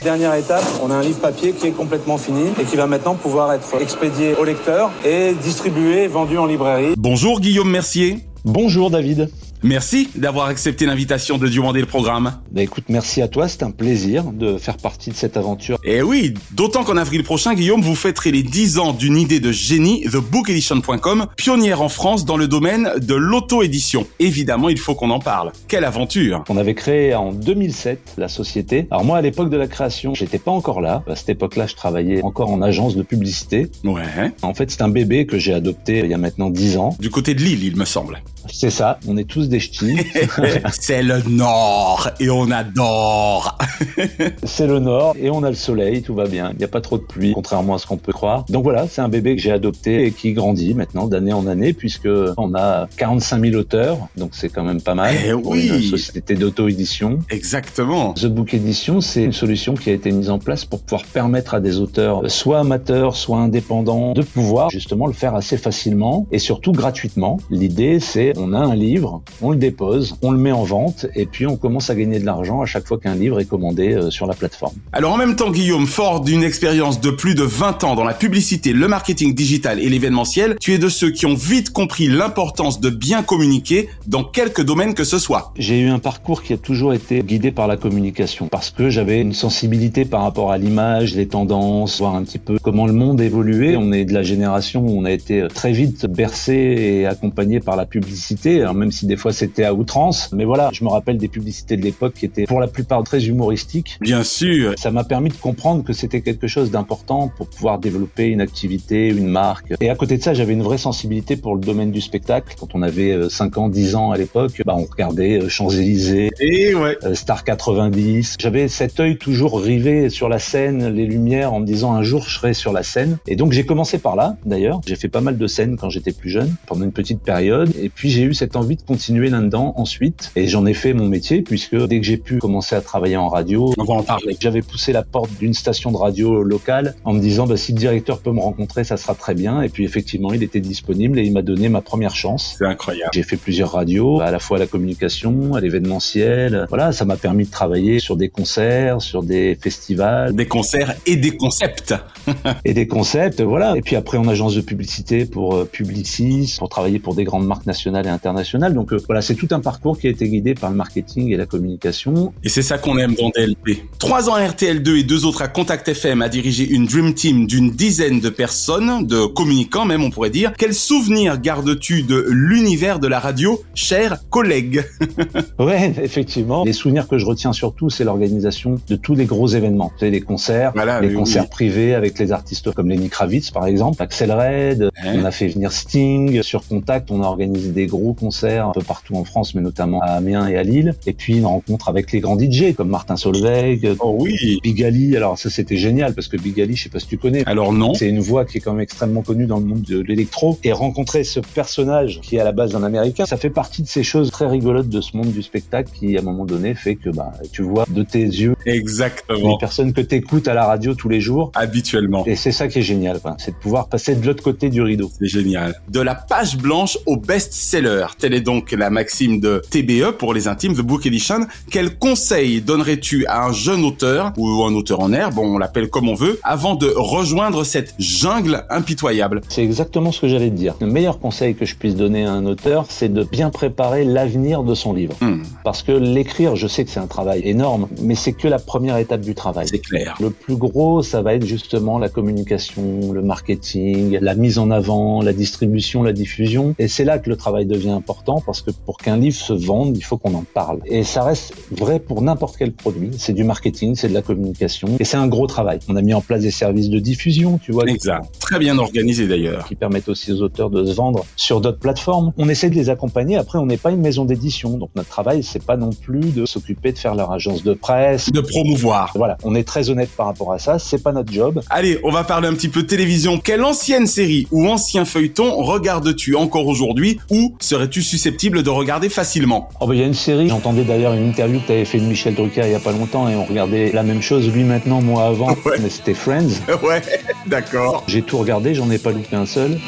Dernière 0.01 0.33
étape, 0.35 0.65
on 0.83 0.89
a 0.89 0.95
un 0.95 1.01
livre 1.01 1.19
papier 1.19 1.53
qui 1.53 1.67
est 1.67 1.71
complètement 1.71 2.17
fini 2.17 2.49
et 2.59 2.63
qui 2.63 2.75
va 2.75 2.87
maintenant 2.87 3.15
pouvoir 3.15 3.53
être 3.53 3.79
expédié 3.79 4.35
au 4.35 4.43
lecteur 4.43 4.91
et 5.05 5.33
distribué, 5.43 6.07
vendu 6.07 6.37
en 6.39 6.47
librairie. 6.47 6.93
Bonjour 6.97 7.39
Guillaume 7.39 7.69
Mercier. 7.69 8.25
Bonjour 8.45 8.91
David. 8.91 9.31
Merci 9.63 10.09
d'avoir 10.13 10.45
accepté 10.45 10.85
l'invitation 10.85 11.39
de 11.39 11.47
demander 11.47 11.79
le 11.79 11.87
programme. 11.87 12.33
Bah 12.51 12.61
écoute, 12.61 12.83
merci 12.89 13.23
à 13.23 13.27
toi, 13.27 13.47
c'est 13.47 13.63
un 13.63 13.71
plaisir 13.71 14.25
de 14.25 14.59
faire 14.59 14.77
partie 14.77 15.09
de 15.09 15.15
cette 15.15 15.37
aventure. 15.37 15.79
Et 15.83 16.03
oui, 16.03 16.35
d'autant 16.51 16.83
qu'en 16.83 16.97
avril 16.97 17.23
prochain, 17.23 17.55
Guillaume, 17.55 17.81
vous 17.81 17.95
fêterez 17.95 18.31
les 18.31 18.43
10 18.43 18.77
ans 18.77 18.93
d'une 18.93 19.17
idée 19.17 19.39
de 19.39 19.51
génie, 19.51 20.03
thebookedition.com, 20.03 21.25
pionnière 21.35 21.81
en 21.81 21.89
France 21.89 22.25
dans 22.25 22.37
le 22.37 22.47
domaine 22.47 22.91
de 22.99 23.15
l'auto-édition. 23.15 24.05
Évidemment, 24.19 24.69
il 24.69 24.77
faut 24.77 24.93
qu'on 24.93 25.09
en 25.09 25.19
parle. 25.19 25.51
Quelle 25.67 25.83
aventure 25.83 26.43
On 26.47 26.57
avait 26.57 26.75
créé 26.75 27.15
en 27.15 27.31
2007 27.31 28.13
la 28.19 28.27
société. 28.27 28.87
Alors 28.91 29.03
moi, 29.03 29.17
à 29.17 29.21
l'époque 29.21 29.49
de 29.49 29.57
la 29.57 29.65
création, 29.65 30.13
j'étais 30.13 30.37
pas 30.37 30.51
encore 30.51 30.81
là. 30.81 31.01
À 31.09 31.15
cette 31.15 31.29
époque-là, 31.29 31.65
je 31.65 31.73
travaillais 31.73 32.21
encore 32.21 32.51
en 32.51 32.61
agence 32.61 32.95
de 32.95 33.01
publicité. 33.01 33.71
Ouais. 33.83 34.31
En 34.43 34.53
fait, 34.53 34.69
c'est 34.69 34.83
un 34.83 34.89
bébé 34.89 35.25
que 35.25 35.39
j'ai 35.39 35.55
adopté 35.55 36.01
il 36.03 36.11
y 36.11 36.13
a 36.13 36.19
maintenant 36.19 36.51
10 36.51 36.77
ans. 36.77 36.95
Du 36.99 37.09
côté 37.09 37.33
de 37.33 37.41
Lille, 37.41 37.63
il 37.63 37.77
me 37.77 37.85
semble. 37.85 38.21
C'est 38.51 38.69
ça, 38.69 38.99
on 39.07 39.17
est 39.17 39.25
tous 39.25 39.49
des 39.49 39.59
ch'tis. 39.59 39.97
c'est 40.79 41.03
le 41.03 41.21
nord 41.29 42.09
et 42.19 42.29
on 42.29 42.49
adore. 42.51 43.57
c'est 44.43 44.67
le 44.67 44.79
nord 44.79 45.15
et 45.19 45.29
on 45.29 45.43
a 45.43 45.49
le 45.49 45.55
soleil, 45.55 46.01
tout 46.01 46.13
va 46.15 46.25
bien. 46.27 46.51
Il 46.53 46.57
n'y 46.57 46.63
a 46.63 46.67
pas 46.69 46.81
trop 46.81 46.97
de 46.97 47.03
pluie, 47.03 47.33
contrairement 47.33 47.75
à 47.75 47.77
ce 47.77 47.87
qu'on 47.87 47.97
peut 47.97 48.13
croire. 48.13 48.45
Donc 48.49 48.63
voilà, 48.63 48.87
c'est 48.87 49.01
un 49.01 49.09
bébé 49.09 49.35
que 49.35 49.41
j'ai 49.41 49.51
adopté 49.51 50.05
et 50.05 50.11
qui 50.11 50.33
grandit 50.33 50.73
maintenant 50.73 51.07
d'année 51.07 51.33
en 51.33 51.47
année 51.47 51.73
puisque 51.73 52.07
on 52.37 52.53
a 52.55 52.87
45 52.97 53.41
000 53.43 53.55
auteurs, 53.55 53.97
donc 54.17 54.31
c'est 54.33 54.49
quand 54.49 54.63
même 54.63 54.81
pas 54.81 54.95
mal 54.95 55.13
Eh 55.27 55.31
pour 55.31 55.47
oui. 55.47 55.67
une 55.67 55.81
société 55.81 56.35
d'auto-édition. 56.35 57.19
Exactement. 57.29 58.13
The 58.13 58.27
Book 58.27 58.53
Edition, 58.53 59.01
c'est 59.01 59.23
une 59.23 59.33
solution 59.33 59.73
qui 59.73 59.89
a 59.89 59.93
été 59.93 60.11
mise 60.11 60.29
en 60.29 60.39
place 60.39 60.65
pour 60.65 60.81
pouvoir 60.81 61.03
permettre 61.05 61.53
à 61.55 61.59
des 61.59 61.79
auteurs, 61.79 62.29
soit 62.29 62.59
amateurs, 62.59 63.15
soit 63.15 63.37
indépendants, 63.37 64.13
de 64.13 64.21
pouvoir 64.21 64.69
justement 64.69 65.07
le 65.07 65.13
faire 65.13 65.35
assez 65.35 65.57
facilement 65.57 66.27
et 66.31 66.39
surtout 66.39 66.71
gratuitement. 66.71 67.39
L'idée, 67.49 67.99
c'est 67.99 68.34
on 68.37 68.53
a 68.53 68.59
un 68.59 68.75
livre, 68.75 69.21
on 69.41 69.51
le 69.51 69.57
dépose, 69.57 70.15
on 70.21 70.31
le 70.31 70.37
met 70.37 70.51
en 70.51 70.63
vente 70.63 71.05
et 71.15 71.25
puis 71.25 71.45
on 71.47 71.57
commence 71.57 71.89
à 71.89 71.95
gagner 71.95 72.19
de 72.19 72.25
l'argent 72.25 72.61
à 72.61 72.65
chaque 72.65 72.87
fois 72.87 72.97
qu'un 72.97 73.15
livre 73.15 73.39
est 73.39 73.45
commandé 73.45 73.93
euh, 73.93 74.11
sur 74.11 74.27
la 74.27 74.33
plateforme. 74.33 74.75
Alors 74.93 75.13
en 75.13 75.17
même 75.17 75.35
temps, 75.35 75.51
Guillaume, 75.51 75.87
fort 75.87 76.21
d'une 76.21 76.43
expérience 76.43 77.01
de 77.01 77.09
plus 77.09 77.35
de 77.35 77.43
20 77.43 77.83
ans 77.83 77.95
dans 77.95 78.03
la 78.03 78.13
publicité, 78.13 78.73
le 78.73 78.87
marketing 78.87 79.33
digital 79.33 79.79
et 79.79 79.89
l'événementiel, 79.89 80.57
tu 80.59 80.73
es 80.73 80.77
de 80.77 80.89
ceux 80.89 81.11
qui 81.11 81.25
ont 81.25 81.35
vite 81.35 81.71
compris 81.71 82.07
l'importance 82.07 82.79
de 82.79 82.89
bien 82.89 83.23
communiquer 83.23 83.89
dans 84.07 84.23
quelque 84.23 84.61
domaine 84.61 84.93
que 84.93 85.03
ce 85.03 85.19
soit. 85.19 85.53
J'ai 85.57 85.79
eu 85.79 85.89
un 85.89 85.99
parcours 85.99 86.43
qui 86.43 86.53
a 86.53 86.57
toujours 86.57 86.93
été 86.93 87.21
guidé 87.21 87.51
par 87.51 87.67
la 87.67 87.77
communication 87.77 88.47
parce 88.47 88.69
que 88.71 88.89
j'avais 88.89 89.21
une 89.21 89.33
sensibilité 89.33 90.05
par 90.05 90.21
rapport 90.23 90.51
à 90.51 90.57
l'image, 90.57 91.15
les 91.15 91.27
tendances, 91.27 91.99
voir 91.99 92.15
un 92.15 92.23
petit 92.23 92.39
peu 92.39 92.57
comment 92.61 92.87
le 92.87 92.93
monde 92.93 93.21
évoluait. 93.21 93.75
On 93.75 93.91
est 93.91 94.05
de 94.05 94.13
la 94.13 94.23
génération 94.23 94.81
où 94.81 94.99
on 94.99 95.05
a 95.05 95.11
été 95.11 95.47
très 95.53 95.71
vite 95.71 96.05
bercé 96.05 96.53
et 96.53 97.05
accompagné 97.05 97.59
par 97.59 97.75
la 97.75 97.85
publicité, 97.85 98.24
alors 98.45 98.73
même 98.73 98.91
si 98.91 99.05
des 99.05 99.17
fois 99.17 99.31
c'était 99.31 99.63
à 99.63 99.73
outrance. 99.73 100.29
Mais 100.33 100.45
voilà, 100.45 100.69
je 100.73 100.83
me 100.83 100.89
rappelle 100.89 101.17
des 101.17 101.27
publicités 101.27 101.77
de 101.77 101.81
l'époque 101.81 102.13
qui 102.13 102.25
étaient 102.25 102.45
pour 102.45 102.59
la 102.59 102.67
plupart 102.67 103.03
très 103.03 103.25
humoristiques. 103.25 103.97
Bien 104.01 104.23
sûr. 104.23 104.73
Ça 104.77 104.91
m'a 104.91 105.03
permis 105.03 105.29
de 105.29 105.35
comprendre 105.35 105.83
que 105.83 105.93
c'était 105.93 106.21
quelque 106.21 106.47
chose 106.47 106.71
d'important 106.71 107.31
pour 107.35 107.47
pouvoir 107.47 107.79
développer 107.79 108.27
une 108.27 108.41
activité, 108.41 109.07
une 109.07 109.27
marque. 109.27 109.73
Et 109.79 109.89
à 109.89 109.95
côté 109.95 110.17
de 110.17 110.23
ça, 110.23 110.33
j'avais 110.33 110.53
une 110.53 110.63
vraie 110.63 110.77
sensibilité 110.77 111.35
pour 111.35 111.55
le 111.55 111.61
domaine 111.61 111.91
du 111.91 112.01
spectacle. 112.01 112.55
Quand 112.59 112.75
on 112.75 112.81
avait 112.81 113.11
euh, 113.11 113.29
5 113.29 113.57
ans, 113.57 113.69
10 113.69 113.95
ans 113.95 114.11
à 114.11 114.17
l'époque, 114.17 114.61
bah, 114.65 114.75
on 114.77 114.85
regardait 114.85 115.41
euh, 115.41 115.49
Champs-Élysées, 115.49 116.29
Et 116.39 116.73
ouais. 116.75 116.97
euh, 117.03 117.13
Star 117.15 117.43
90. 117.43 118.35
J'avais 118.39 118.67
cet 118.67 118.99
œil 118.99 119.17
toujours 119.17 119.59
rivé 119.59 120.09
sur 120.09 120.29
la 120.29 120.39
scène, 120.39 120.87
les 120.93 121.05
lumières, 121.05 121.53
en 121.53 121.59
me 121.59 121.65
disant 121.65 121.93
un 121.93 122.03
jour 122.03 122.23
je 122.27 122.35
serai 122.35 122.53
sur 122.53 122.71
la 122.73 122.83
scène. 122.83 123.17
Et 123.27 123.35
donc 123.35 123.51
j'ai 123.51 123.65
commencé 123.65 123.97
par 123.97 124.15
là, 124.15 124.37
d'ailleurs. 124.45 124.81
J'ai 124.85 124.95
fait 124.95 125.09
pas 125.09 125.21
mal 125.21 125.37
de 125.37 125.47
scènes 125.47 125.77
quand 125.77 125.89
j'étais 125.89 126.11
plus 126.11 126.29
jeune, 126.29 126.55
pendant 126.65 126.83
une 126.85 126.91
petite 126.91 127.21
période. 127.21 127.71
Et 127.81 127.89
puis 127.89 128.09
j'ai 128.15 128.23
eu 128.23 128.33
cette 128.33 128.55
envie 128.55 128.77
de 128.77 128.81
continuer 128.81 129.29
là-dedans 129.29 129.73
ensuite. 129.75 130.31
Et 130.37 130.47
j'en 130.47 130.65
ai 130.65 130.73
fait 130.73 130.93
mon 130.93 131.07
métier, 131.07 131.41
puisque 131.41 131.75
dès 131.87 131.99
que 131.99 132.05
j'ai 132.05 132.15
pu 132.15 132.37
commencer 132.39 132.75
à 132.75 132.81
travailler 132.81 133.17
en 133.17 133.27
radio, 133.27 133.73
On 133.77 133.83
va 133.83 133.95
en 133.95 134.03
parler. 134.03 134.37
j'avais 134.39 134.61
poussé 134.61 134.93
la 134.93 135.03
porte 135.03 135.31
d'une 135.37 135.53
station 135.53 135.91
de 135.91 135.97
radio 135.97 136.41
locale 136.41 136.95
en 137.03 137.13
me 137.13 137.19
disant 137.19 137.45
bah, 137.45 137.57
si 137.57 137.73
le 137.73 137.77
directeur 137.77 138.19
peut 138.19 138.31
me 138.31 138.39
rencontrer, 138.39 138.85
ça 138.85 138.95
sera 138.95 139.15
très 139.15 139.33
bien. 139.33 139.61
Et 139.61 139.69
puis 139.69 139.83
effectivement, 139.83 140.31
il 140.31 140.43
était 140.43 140.61
disponible 140.61 141.19
et 141.19 141.23
il 141.23 141.33
m'a 141.33 141.41
donné 141.41 141.67
ma 141.67 141.81
première 141.81 142.15
chance. 142.15 142.55
C'est 142.57 142.65
incroyable. 142.65 143.11
J'ai 143.13 143.23
fait 143.23 143.35
plusieurs 143.35 143.73
radios, 143.73 144.21
à 144.21 144.31
la 144.31 144.39
fois 144.39 144.57
à 144.57 144.59
la 144.61 144.67
communication, 144.67 145.53
à 145.55 145.59
l'événementiel. 145.59 146.67
Voilà, 146.69 146.93
ça 146.93 147.03
m'a 147.03 147.17
permis 147.17 147.45
de 147.45 147.51
travailler 147.51 147.99
sur 147.99 148.15
des 148.15 148.29
concerts, 148.29 149.01
sur 149.01 149.23
des 149.23 149.57
festivals 149.59 150.33
Des 150.33 150.47
concerts 150.47 150.95
et 151.05 151.17
des 151.17 151.35
concepts. 151.35 151.93
et 152.65 152.73
des 152.73 152.87
concepts. 152.87 153.41
Voilà. 153.41 153.75
Et 153.75 153.81
puis 153.81 153.97
après 153.97 154.17
en 154.17 154.27
agence 154.29 154.55
de 154.55 154.61
publicité 154.61 155.25
pour 155.25 155.55
euh, 155.55 155.65
Publicis, 155.65 156.55
pour 156.57 156.69
travailler 156.69 156.99
pour 156.99 157.13
des 157.13 157.25
grandes 157.25 157.45
marques 157.45 157.65
nationales 157.65 158.04
et 158.05 158.09
internationales. 158.09 158.73
Donc 158.73 158.93
euh, 158.93 158.99
voilà, 159.05 159.21
c'est 159.21 159.35
tout 159.35 159.47
un 159.51 159.59
parcours 159.59 159.97
qui 159.99 160.07
a 160.07 160.09
été 160.09 160.27
guidé 160.27 160.53
par 160.55 160.69
le 160.69 160.75
marketing 160.75 161.31
et 161.31 161.37
la 161.37 161.45
communication. 161.45 162.33
Et 162.43 162.49
c'est 162.49 162.61
ça 162.61 162.77
qu'on 162.77 162.97
aime 162.97 163.15
dans 163.15 163.29
DLP. 163.29 163.83
Trois 163.99 164.29
ans 164.29 164.35
à 164.35 164.41
RTL2 164.41 164.99
et 164.99 165.03
deux 165.03 165.25
autres 165.25 165.41
à 165.41 165.47
Contact 165.47 165.87
FM 165.87 166.21
à 166.21 166.29
diriger 166.29 166.67
une 166.67 166.85
Dream 166.85 167.13
Team 167.13 167.47
d'une 167.47 167.71
dizaine 167.71 168.19
de 168.19 168.29
personnes, 168.29 169.05
de 169.05 169.25
communicants 169.25 169.85
même 169.85 170.03
on 170.03 170.09
pourrait 170.09 170.29
dire. 170.29 170.53
Quel 170.57 170.73
souvenir 170.73 171.39
gardes-tu 171.39 172.03
de 172.03 172.25
l'univers 172.29 172.99
de 172.99 173.07
la 173.07 173.19
radio, 173.19 173.61
cher 173.73 174.19
collègue 174.29 174.83
Ouais, 175.59 175.93
effectivement. 176.01 176.63
Les 176.63 176.73
souvenirs 176.73 177.07
que 177.07 177.17
je 177.17 177.25
retiens 177.25 177.53
surtout, 177.53 177.89
c'est 177.89 178.03
l'organisation 178.03 178.79
de 178.87 178.95
tous 178.95 179.15
les 179.15 179.25
gros 179.25 179.47
événements. 179.47 179.91
Tu 179.97 180.05
sais, 180.05 180.09
les 180.11 180.21
concerts, 180.21 180.71
Voilà, 180.75 181.01
les 181.01 181.09
oui, 181.09 181.13
concerts 181.15 181.43
oui. 181.43 181.49
privés 181.49 181.95
avec 181.95 182.17
les 182.19 182.31
artistes 182.31 182.71
comme 182.71 182.89
Lenny 182.89 183.09
Kravitz, 183.09 183.51
par 183.51 183.65
exemple, 183.65 184.01
Axel 184.01 184.31
Red. 184.31 184.89
On 185.05 185.23
a 185.25 185.31
fait 185.31 185.47
venir 185.47 185.71
Sting. 185.71 186.41
Sur 186.43 186.65
Contact, 186.67 187.11
on 187.11 187.21
a 187.23 187.25
organisé 187.25 187.71
des 187.71 187.84
gros 187.87 188.13
concerts 188.13 188.67
un 188.67 188.71
peu 188.71 188.81
partout 188.81 189.15
en 189.15 189.23
France, 189.23 189.55
mais 189.55 189.61
notamment 189.61 190.01
à 190.01 190.07
Amiens 190.11 190.47
et 190.47 190.57
à 190.57 190.63
Lille. 190.63 190.93
Et 191.05 191.13
puis, 191.13 191.37
une 191.37 191.45
rencontre 191.45 191.89
avec 191.89 192.11
les 192.11 192.19
grands 192.19 192.37
DJ 192.39 192.73
comme 192.75 192.89
Martin 192.89 193.15
Solveig, 193.17 193.95
Oh 193.99 194.17
oui. 194.19 194.59
Big 194.63 194.83
Ali. 194.83 195.15
Alors, 195.15 195.37
ça, 195.37 195.49
c'était 195.49 195.77
génial 195.77 196.13
parce 196.13 196.27
que 196.27 196.37
Big 196.37 196.59
Ali, 196.61 196.75
je 196.75 196.83
sais 196.83 196.89
pas 196.89 196.99
si 196.99 197.07
tu 197.07 197.17
connais. 197.17 197.43
Alors 197.45 197.73
non. 197.73 197.93
C'est 197.93 198.09
une 198.09 198.19
voix 198.19 198.45
qui 198.45 198.57
est 198.57 198.61
quand 198.61 198.73
même 198.73 198.81
extrêmement 198.81 199.21
connue 199.21 199.45
dans 199.45 199.59
le 199.59 199.65
monde 199.65 199.81
de 199.81 199.99
l'électro. 200.01 200.57
Et 200.63 200.71
rencontrer 200.71 201.23
ce 201.23 201.39
personnage 201.39 202.19
qui 202.21 202.35
est 202.37 202.39
à 202.39 202.43
la 202.43 202.51
base 202.51 202.75
un 202.75 202.83
américain, 202.83 203.25
ça 203.25 203.37
fait 203.37 203.49
partie 203.49 203.81
de 203.81 203.87
ces 203.87 204.03
choses 204.03 204.31
très 204.31 204.47
rigolotes 204.47 204.89
de 204.89 205.01
ce 205.01 205.15
monde 205.15 205.31
du 205.31 205.41
spectacle 205.43 205.91
qui, 205.93 206.17
à 206.17 206.21
un 206.21 206.23
moment 206.23 206.45
donné, 206.45 206.73
fait 206.75 206.95
que 206.95 207.09
bah, 207.09 207.31
tu 207.51 207.61
vois 207.61 207.85
de 207.89 208.03
tes 208.03 208.19
yeux 208.23 208.55
les 208.65 208.73
Exactement. 208.73 209.57
personnes 209.57 209.93
que 209.93 210.01
tu 210.01 210.15
écoutes 210.15 210.47
à 210.47 210.53
la 210.53 210.65
radio 210.65 210.93
tous 210.93 211.09
les 211.09 211.21
jours. 211.21 211.51
Habituellement. 211.55 212.23
Et 212.25 212.35
c'est 212.35 212.51
ça 212.51 212.67
qui 212.67 212.79
est 212.79 212.83
génial, 212.83 213.19
c'est 213.37 213.51
de 213.51 213.55
pouvoir 213.57 213.87
passer 213.87 214.15
de 214.15 214.25
l'autre 214.25 214.43
côté 214.43 214.69
du 214.69 214.81
rideau. 214.81 215.11
C'est 215.19 215.27
génial. 215.27 215.75
De 215.89 215.99
la 215.99 216.15
page 216.15 216.57
blanche 216.57 216.97
au 217.05 217.17
best-seller. 217.17 217.74
Telle 217.75 218.33
est 218.33 218.39
donc 218.39 218.71
la 218.71 218.89
maxime 218.89 219.41
de 219.41 219.61
TBE 219.69 220.11
pour 220.17 220.33
les 220.33 220.47
intimes, 220.47 220.73
The 220.75 220.81
Book 220.81 221.05
Edition. 221.05 221.45
Quel 221.69 221.97
conseil 221.97 222.61
donnerais-tu 222.61 223.25
à 223.25 223.45
un 223.45 223.51
jeune 223.51 223.83
auteur, 223.83 224.31
ou 224.37 224.63
un 224.63 224.73
auteur 224.73 225.01
en 225.01 225.11
air, 225.11 225.31
bon, 225.31 225.55
on 225.55 225.57
l'appelle 225.57 225.89
comme 225.89 226.07
on 226.07 226.13
veut, 226.13 226.39
avant 226.43 226.75
de 226.75 226.87
rejoindre 226.95 227.65
cette 227.65 227.93
jungle 227.99 228.63
impitoyable? 228.69 229.41
C'est 229.49 229.63
exactement 229.63 230.13
ce 230.13 230.21
que 230.21 230.29
j'allais 230.29 230.51
te 230.51 230.55
dire. 230.55 230.75
Le 230.79 230.87
meilleur 230.87 231.19
conseil 231.19 231.53
que 231.53 231.65
je 231.65 231.75
puisse 231.75 231.95
donner 231.97 232.25
à 232.25 232.31
un 232.31 232.45
auteur, 232.45 232.85
c'est 232.87 233.11
de 233.11 233.23
bien 233.23 233.49
préparer 233.49 234.05
l'avenir 234.05 234.63
de 234.63 234.73
son 234.73 234.93
livre. 234.93 235.15
Hmm, 235.19 235.43
Parce 235.65 235.83
que 235.83 235.91
l'écrire, 235.91 236.55
je 236.55 236.67
sais 236.67 236.85
que 236.85 236.91
c'est 236.91 237.01
un 237.01 237.07
travail 237.07 237.41
énorme, 237.43 237.89
mais 238.01 238.15
c'est 238.15 238.31
que 238.33 238.47
la 238.47 238.59
première 238.59 238.97
étape 238.97 239.19
du 239.19 239.35
travail. 239.35 239.67
C'est 239.69 239.79
clair. 239.79 240.15
Le 240.21 240.29
plus 240.29 240.55
gros, 240.55 241.03
ça 241.03 241.21
va 241.21 241.33
être 241.33 241.45
justement 241.45 241.99
la 241.99 242.07
communication, 242.07 243.11
le 243.11 243.21
marketing, 243.21 244.17
la 244.21 244.33
mise 244.35 244.59
en 244.59 244.71
avant, 244.71 245.21
la 245.21 245.33
distribution, 245.33 246.03
la 246.03 246.13
diffusion. 246.13 246.73
Et 246.79 246.87
c'est 246.87 247.03
là 247.03 247.19
que 247.19 247.29
le 247.29 247.35
travail 247.35 247.64
devient 247.67 247.89
important 247.89 248.41
parce 248.45 248.61
que 248.61 248.71
pour 248.71 248.97
qu'un 248.97 249.17
livre 249.17 249.35
se 249.35 249.53
vende, 249.53 249.95
il 249.97 250.03
faut 250.03 250.17
qu'on 250.17 250.33
en 250.33 250.45
parle. 250.53 250.79
Et 250.85 251.03
ça 251.03 251.23
reste 251.23 251.53
vrai 251.71 251.99
pour 251.99 252.21
n'importe 252.21 252.57
quel 252.57 252.71
produit. 252.71 253.11
C'est 253.17 253.33
du 253.33 253.43
marketing, 253.43 253.95
c'est 253.95 254.09
de 254.09 254.13
la 254.13 254.21
communication. 254.21 254.89
Et 254.99 255.03
c'est 255.03 255.17
un 255.17 255.27
gros 255.27 255.47
travail. 255.47 255.79
On 255.87 255.95
a 255.95 256.01
mis 256.01 256.13
en 256.13 256.21
place 256.21 256.41
des 256.41 256.51
services 256.51 256.89
de 256.89 256.99
diffusion, 256.99 257.57
tu 257.57 257.71
vois. 257.71 257.85
Exact. 257.87 258.25
Très 258.39 258.59
bien 258.59 258.77
organisé 258.77 259.27
d'ailleurs. 259.27 259.65
qui 259.65 259.75
permettent 259.75 260.09
aussi 260.09 260.31
aux 260.31 260.41
auteurs 260.41 260.69
de 260.69 260.85
se 260.85 260.93
vendre 260.93 261.25
sur 261.35 261.61
d'autres 261.61 261.79
plateformes. 261.79 262.33
On 262.37 262.49
essaie 262.49 262.69
de 262.69 262.75
les 262.75 262.89
accompagner. 262.89 263.37
Après, 263.37 263.59
on 263.59 263.65
n'est 263.65 263.77
pas 263.77 263.91
une 263.91 264.01
maison 264.01 264.25
d'édition, 264.25 264.77
donc 264.77 264.89
notre 264.95 265.09
travail, 265.09 265.43
c'est 265.43 265.63
pas 265.63 265.77
non 265.77 265.91
plus 265.91 266.33
de 266.33 266.45
s'occuper 266.45 266.91
de 266.91 266.97
faire 266.97 267.15
leur 267.15 267.31
agence 267.31 267.63
de 267.63 267.73
presse. 267.73 268.31
De 268.31 268.41
promouvoir. 268.41 269.11
Voilà, 269.15 269.37
on 269.43 269.55
est 269.55 269.63
très 269.63 269.89
honnête 269.89 270.09
par 270.15 270.27
rapport 270.27 270.51
à 270.53 270.59
ça. 270.59 270.79
C'est 270.79 271.01
pas 271.01 271.11
notre 271.11 271.31
job. 271.31 271.61
Allez, 271.69 271.99
on 272.03 272.11
va 272.11 272.23
parler 272.23 272.47
un 272.47 272.53
petit 272.53 272.69
peu 272.69 272.83
télévision. 272.83 273.39
Quelle 273.39 273.63
ancienne 273.63 274.07
série 274.07 274.47
ou 274.51 274.67
ancien 274.67 275.05
feuilleton 275.05 275.55
regardes-tu 275.63 276.35
encore 276.35 276.67
aujourd'hui 276.67 277.19
ou 277.29 277.54
serais-tu 277.59 278.01
susceptible 278.03 278.63
de 278.63 278.69
regarder 278.69 279.09
facilement? 279.09 279.69
Oh 279.79 279.87
bah 279.87 279.95
il 279.95 279.99
y 280.01 280.03
a 280.03 280.07
une 280.07 280.13
série, 280.13 280.49
j'entendais 280.49 280.83
d'ailleurs 280.83 281.13
une 281.13 281.27
interview 281.29 281.59
que 281.59 281.67
tu 281.67 281.71
avais 281.71 281.85
fait 281.85 281.99
de 281.99 282.05
Michel 282.05 282.35
Drucker 282.35 282.61
il 282.65 282.71
y 282.71 282.75
a 282.75 282.79
pas 282.79 282.91
longtemps 282.91 283.27
et 283.29 283.35
on 283.35 283.45
regardait 283.45 283.91
la 283.91 284.03
même 284.03 284.21
chose, 284.21 284.49
lui 284.51 284.63
maintenant, 284.63 285.01
moi 285.01 285.25
avant, 285.25 285.47
Ouais. 285.65 285.77
mais 285.81 285.89
c'était 285.89 286.13
Friends. 286.13 286.49
Ouais, 286.83 287.01
d'accord. 287.47 288.03
J'ai 288.07 288.21
tout 288.21 288.37
regardé, 288.37 288.75
j'en 288.75 288.89
ai 288.91 288.97
pas 288.97 289.11
loupé 289.11 289.35
un 289.35 289.45
seul. 289.45 289.79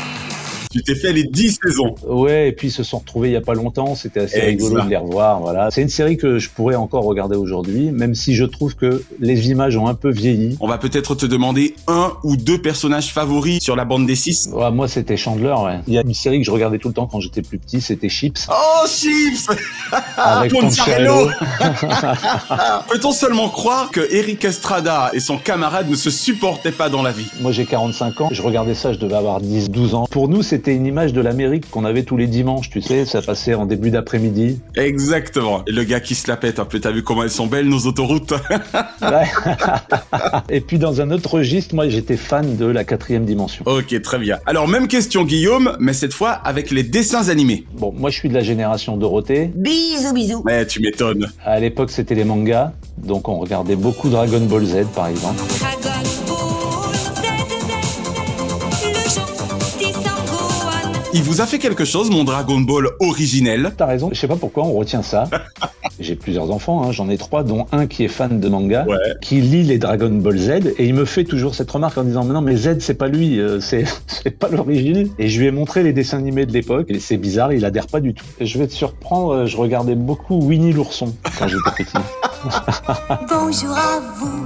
Tu 0.78 0.84
t'es 0.84 0.96
fait 0.96 1.12
les 1.14 1.24
10 1.24 1.58
saisons. 1.64 1.96
Ouais, 2.08 2.50
et 2.50 2.52
puis 2.52 2.68
ils 2.68 2.72
se 2.72 2.84
sont 2.84 3.00
retrouvés 3.00 3.30
il 3.30 3.34
y 3.34 3.38
a 3.38 3.42
pas 3.42 3.54
longtemps, 3.56 3.96
c'était 3.96 4.20
assez 4.22 4.38
Exact. 4.38 4.48
rigolo 4.68 4.82
de 4.86 4.90
les 4.90 4.98
revoir, 4.98 5.40
voilà. 5.40 5.72
C'est 5.72 5.82
une 5.82 5.90
série 5.90 6.18
que 6.18 6.38
je 6.40 6.50
pourrais 6.50 6.76
encore 6.76 7.04
regarder 7.04 7.36
aujourd'hui, 7.36 7.92
même 7.92 8.14
si 8.16 8.36
je 8.36 8.44
trouve 8.44 8.76
que 8.76 9.04
les 9.20 9.50
images 9.50 9.76
ont 9.78 9.88
un 9.88 9.96
peu 9.96 10.12
vieilli. 10.12 10.56
On 10.60 10.68
va 10.68 10.78
peut-être 10.78 11.16
te 11.16 11.26
demander 11.26 11.74
un 11.88 12.14
ou 12.24 12.38
deux 12.38 12.62
personnages 12.62 13.12
favoris 13.12 13.62
sur 13.62 13.76
la 13.76 13.86
bande 13.86 14.06
des 14.06 14.16
6. 14.16 14.50
Ouais, 14.54 14.70
moi 14.72 14.88
c'était 14.88 15.18
Chandler, 15.18 15.56
ouais. 15.64 15.80
Il 15.88 15.94
y 15.94 15.98
a 15.98 16.02
une 16.02 16.14
série 16.14 16.40
que 16.40 16.46
je 16.46 16.52
regardais 16.52 16.78
tout 16.78 16.90
le 16.90 16.94
temps 16.94 17.08
quand 17.08 17.20
j'étais 17.20 17.42
plus 17.42 17.58
petit, 17.58 17.82
c'était 17.82 18.10
Chips. 18.10 18.48
Oh, 18.52 18.88
Chips 18.88 19.48
avec 20.18 20.52
Ponchiarello. 20.52 21.28
Ponchiarello. 21.60 21.88
Peut-on 22.92 23.12
seulement 23.12 23.50
croire 23.50 23.90
que 23.92 24.02
Eric 24.12 24.46
Estrada 24.46 25.12
et 25.14 25.20
son 25.20 25.38
camarade 25.38 25.90
ne 25.90 25.96
se 25.96 26.10
supportaient 26.10 26.72
pas 26.72 26.90
dans 26.90 27.02
la 27.02 27.12
vie? 27.12 27.28
Moi 27.42 27.52
j'ai 27.52 27.66
45 27.66 28.22
ans, 28.22 28.30
je 28.32 28.42
regardais 28.42 28.76
ça, 28.76 28.94
je 28.94 29.00
devais 29.00 29.16
avoir 29.16 29.42
10, 29.42 29.70
12 29.70 29.96
ans. 29.96 30.08
Pour 30.10 30.28
nous 30.30 30.44
c'était 30.44 30.67
une 30.74 30.86
image 30.86 31.14
de 31.14 31.22
l'Amérique 31.22 31.70
qu'on 31.70 31.86
avait 31.86 32.04
tous 32.04 32.18
les 32.18 32.28
dimanches, 32.28 32.70
tu 32.70 32.82
sais, 32.82 33.06
ça 33.06 33.22
passait 33.22 33.54
en 33.54 33.66
début 33.66 33.92
d'après-midi. 33.92 34.60
Exactement. 34.76 35.64
Et 35.68 35.72
le 35.72 35.84
gars 35.84 36.00
qui 36.00 36.16
se 36.16 36.28
la 36.28 36.38
pète 36.38 36.60
un 36.60 36.66
peu, 36.66 36.80
t'as 36.80 36.92
vu 36.92 37.04
comment 37.04 37.24
elles 37.24 37.32
sont 37.32 37.48
belles 37.48 37.68
nos 37.68 37.86
autoroutes? 37.86 38.34
Ouais. 39.02 39.28
Et 40.50 40.60
puis 40.60 40.80
dans 40.80 41.02
un 41.02 41.12
autre 41.12 41.36
registre, 41.36 41.76
moi 41.76 41.88
j'étais 41.88 42.18
fan 42.18 42.58
de 42.58 42.66
la 42.66 42.84
quatrième 42.84 43.26
dimension. 43.26 43.64
Ok, 43.68 44.02
très 44.02 44.18
bien. 44.18 44.40
Alors 44.46 44.68
même 44.68 44.88
question 44.88 45.24
Guillaume, 45.24 45.78
mais 45.80 45.94
cette 45.94 46.14
fois 46.14 46.32
avec 46.32 46.72
les 46.72 46.84
dessins 46.84 47.30
animés. 47.30 47.66
Bon, 47.74 47.94
moi 47.96 48.10
je 48.10 48.18
suis 48.18 48.30
de 48.30 48.34
la 48.34 48.42
génération 48.42 48.98
Dorothée. 48.98 49.52
Bisous, 49.56 50.14
bisous. 50.14 50.42
Ouais, 50.46 50.66
tu 50.66 50.82
m'étonnes. 50.82 51.28
À 51.46 51.60
l'époque 51.60 51.92
c'était 51.92 52.16
les 52.16 52.24
mangas, 52.24 52.72
donc 52.98 53.30
on 53.30 53.38
regardait 53.38 53.76
beaucoup 53.76 54.10
Dragon 54.10 54.42
Ball 54.42 54.66
Z 54.66 54.86
par 54.96 55.08
exemple. 55.08 55.42
Dragon 55.60 55.87
Il 61.18 61.24
vous 61.24 61.42
a 61.42 61.48
fait 61.48 61.58
quelque 61.58 61.84
chose, 61.84 62.12
mon 62.12 62.24
Dragon 62.24 62.60
Ball 62.60 62.90
originel? 63.00 63.72
T'as 63.76 63.88
raison, 63.88 64.10
je 64.14 64.20
sais 64.20 64.28
pas 64.28 64.36
pourquoi 64.36 64.66
on 64.66 64.74
retient 64.74 65.02
ça. 65.02 65.24
J'ai 66.00 66.16
plusieurs 66.16 66.52
enfants, 66.52 66.84
hein, 66.84 66.92
j'en 66.92 67.10
ai 67.10 67.18
trois, 67.18 67.44
dont 67.44 67.66
un 67.72 67.88
qui 67.88 68.04
est 68.04 68.08
fan 68.08 68.40
de 68.40 68.48
manga, 68.48 68.86
Ouais. 68.88 68.98
qui 69.20 69.42
lit 69.42 69.64
les 69.64 69.80
Dragon 69.80 70.12
Ball 70.12 70.38
Z, 70.38 70.50
et 70.78 70.86
il 70.86 70.94
me 70.94 71.06
fait 71.06 71.24
toujours 71.24 71.56
cette 71.56 71.72
remarque 71.72 71.98
en 71.98 72.04
disant 72.04 72.24
mais 72.24 72.36
non 72.36 72.42
mais 72.42 72.56
Z 72.56 72.82
c'est 72.82 72.94
pas 72.94 73.08
lui, 73.08 73.40
euh, 73.40 73.60
c'est 73.60 73.86
c'est 74.08 74.30
pas 74.38 74.50
l'origine. 74.50 75.10
Et 75.18 75.28
je 75.28 75.40
lui 75.40 75.48
ai 75.48 75.52
montré 75.52 75.82
les 75.82 75.92
dessins 75.92 76.20
animés 76.20 76.46
de 76.46 76.54
l'époque, 76.54 76.86
et 76.90 77.00
c'est 77.00 77.18
bizarre, 77.18 77.52
il 77.52 77.66
adhère 77.66 77.88
pas 77.88 78.00
du 78.00 78.14
tout. 78.14 78.24
Et 78.40 78.46
je 78.46 78.60
vais 78.60 78.68
te 78.68 78.74
surprendre, 78.74 79.32
euh, 79.34 79.46
je 79.48 79.58
regardais 79.58 79.96
beaucoup 79.96 80.40
Winnie 80.40 80.72
l'ourson 80.72 81.16
quand 81.40 81.48
j'étais 81.48 81.84
petit. 81.84 81.98
Bonjour 83.28 83.76
à 83.76 84.00
vous. 84.20 84.46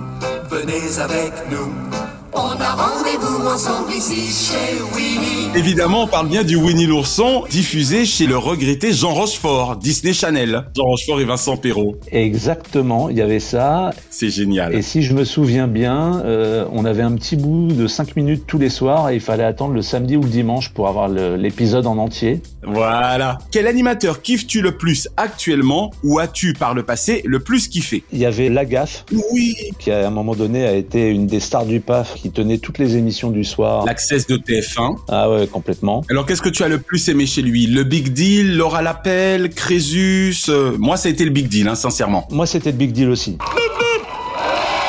Venez 0.50 1.02
avec 1.02 1.34
nous. 1.52 2.21
On 2.44 2.60
a 2.60 2.74
rendez-vous 2.74 3.46
ensemble 3.46 3.92
ici 3.92 4.52
chez 4.52 4.82
Winnie. 4.96 5.56
Évidemment, 5.56 6.04
on 6.04 6.08
parle 6.08 6.28
bien 6.28 6.44
du 6.44 6.56
Winnie 6.56 6.88
l'ourson, 6.88 7.44
diffusé 7.52 8.04
chez 8.04 8.26
le 8.26 8.36
regretté 8.36 8.94
Jean 8.94 9.14
Rochefort, 9.14 9.76
Disney 9.76 10.12
Channel. 10.12 10.64
Jean 10.76 10.86
Rochefort 10.86 11.22
et 11.22 11.26
Vincent 11.26 11.58
Perrault. 11.58 11.98
Exactement, 12.12 13.10
il 13.10 13.18
y 13.18 13.22
avait 13.22 13.40
ça. 13.40 13.92
C'est 14.10 14.32
génial. 14.32 14.74
Et 14.74 14.82
si 14.82 15.04
je 15.04 15.14
me 15.14 15.24
souviens 15.24 15.68
bien, 15.68 16.24
euh, 16.26 16.66
on 16.72 16.84
avait 16.84 17.04
un 17.04 17.14
petit 17.14 17.36
bout 17.36 17.68
de 17.68 17.86
5 17.86 18.16
minutes 18.16 18.46
tous 18.48 18.58
les 18.58 18.70
soirs 18.70 19.12
et 19.12 19.16
il 19.16 19.22
fallait 19.22 19.44
attendre 19.44 19.76
le 19.76 19.84
samedi 19.84 20.18
ou 20.18 20.22
le 20.22 20.30
dimanche 20.30 20.70
pour 20.70 20.88
avoir 20.88 21.10
l'épisode 21.10 21.86
en 21.86 22.00
entier. 22.00 22.42
Voilà. 22.64 23.38
Quel 23.52 23.68
animateur 23.68 24.22
kiffes-tu 24.22 24.62
le 24.62 24.72
plus 24.78 25.08
actuellement 25.18 25.92
ou 26.04 26.20
as-tu 26.20 26.54
par 26.54 26.74
le 26.74 26.84
passé 26.84 27.22
le 27.26 27.40
plus 27.40 27.68
kiffé? 27.68 28.04
Il 28.12 28.20
y 28.20 28.26
avait 28.26 28.50
La 28.50 28.66
Gaffe, 28.66 29.06
Oui. 29.34 29.56
qui 29.80 29.92
à 29.92 30.08
un 30.08 30.12
moment 30.12 30.36
donné 30.36 30.66
a 30.66 30.74
été 30.74 31.10
une 31.10 31.28
des 31.28 31.40
stars 31.40 31.66
du 31.66 31.80
PAF, 31.80 32.16
qui 32.16 32.32
tenait 32.32 32.58
toutes 32.60 32.78
les 32.78 32.98
émissions 32.98 33.32
du 33.32 33.44
soir. 33.44 33.86
L'access 33.86 34.28
de 34.28 34.38
TF1. 34.38 34.96
Ah 35.10 35.30
ouais, 35.30 35.48
complètement. 35.48 36.04
Alors 36.10 36.26
qu'est-ce 36.26 36.42
que 36.42 36.50
tu 36.50 36.64
as 36.64 36.68
le 36.68 36.80
plus 36.80 37.10
aimé 37.10 37.26
chez 37.26 37.42
lui? 37.42 37.68
Le 37.68 37.84
Big 37.84 38.10
Deal, 38.14 38.56
Laura 38.58 38.82
Lapelle, 38.82 39.50
Crésus 39.50 40.36
euh, 40.50 40.76
Moi, 40.78 40.98
ça 40.98 41.08
a 41.10 41.12
été 41.12 41.26
le 41.26 41.32
Big 41.32 41.48
Deal, 41.48 41.68
hein, 41.68 41.76
sincèrement. 41.76 42.28
Moi, 42.32 42.46
c'était 42.46 42.72
le 42.72 42.78
Big 42.78 42.92
Deal 42.92 43.10
aussi. 43.10 43.38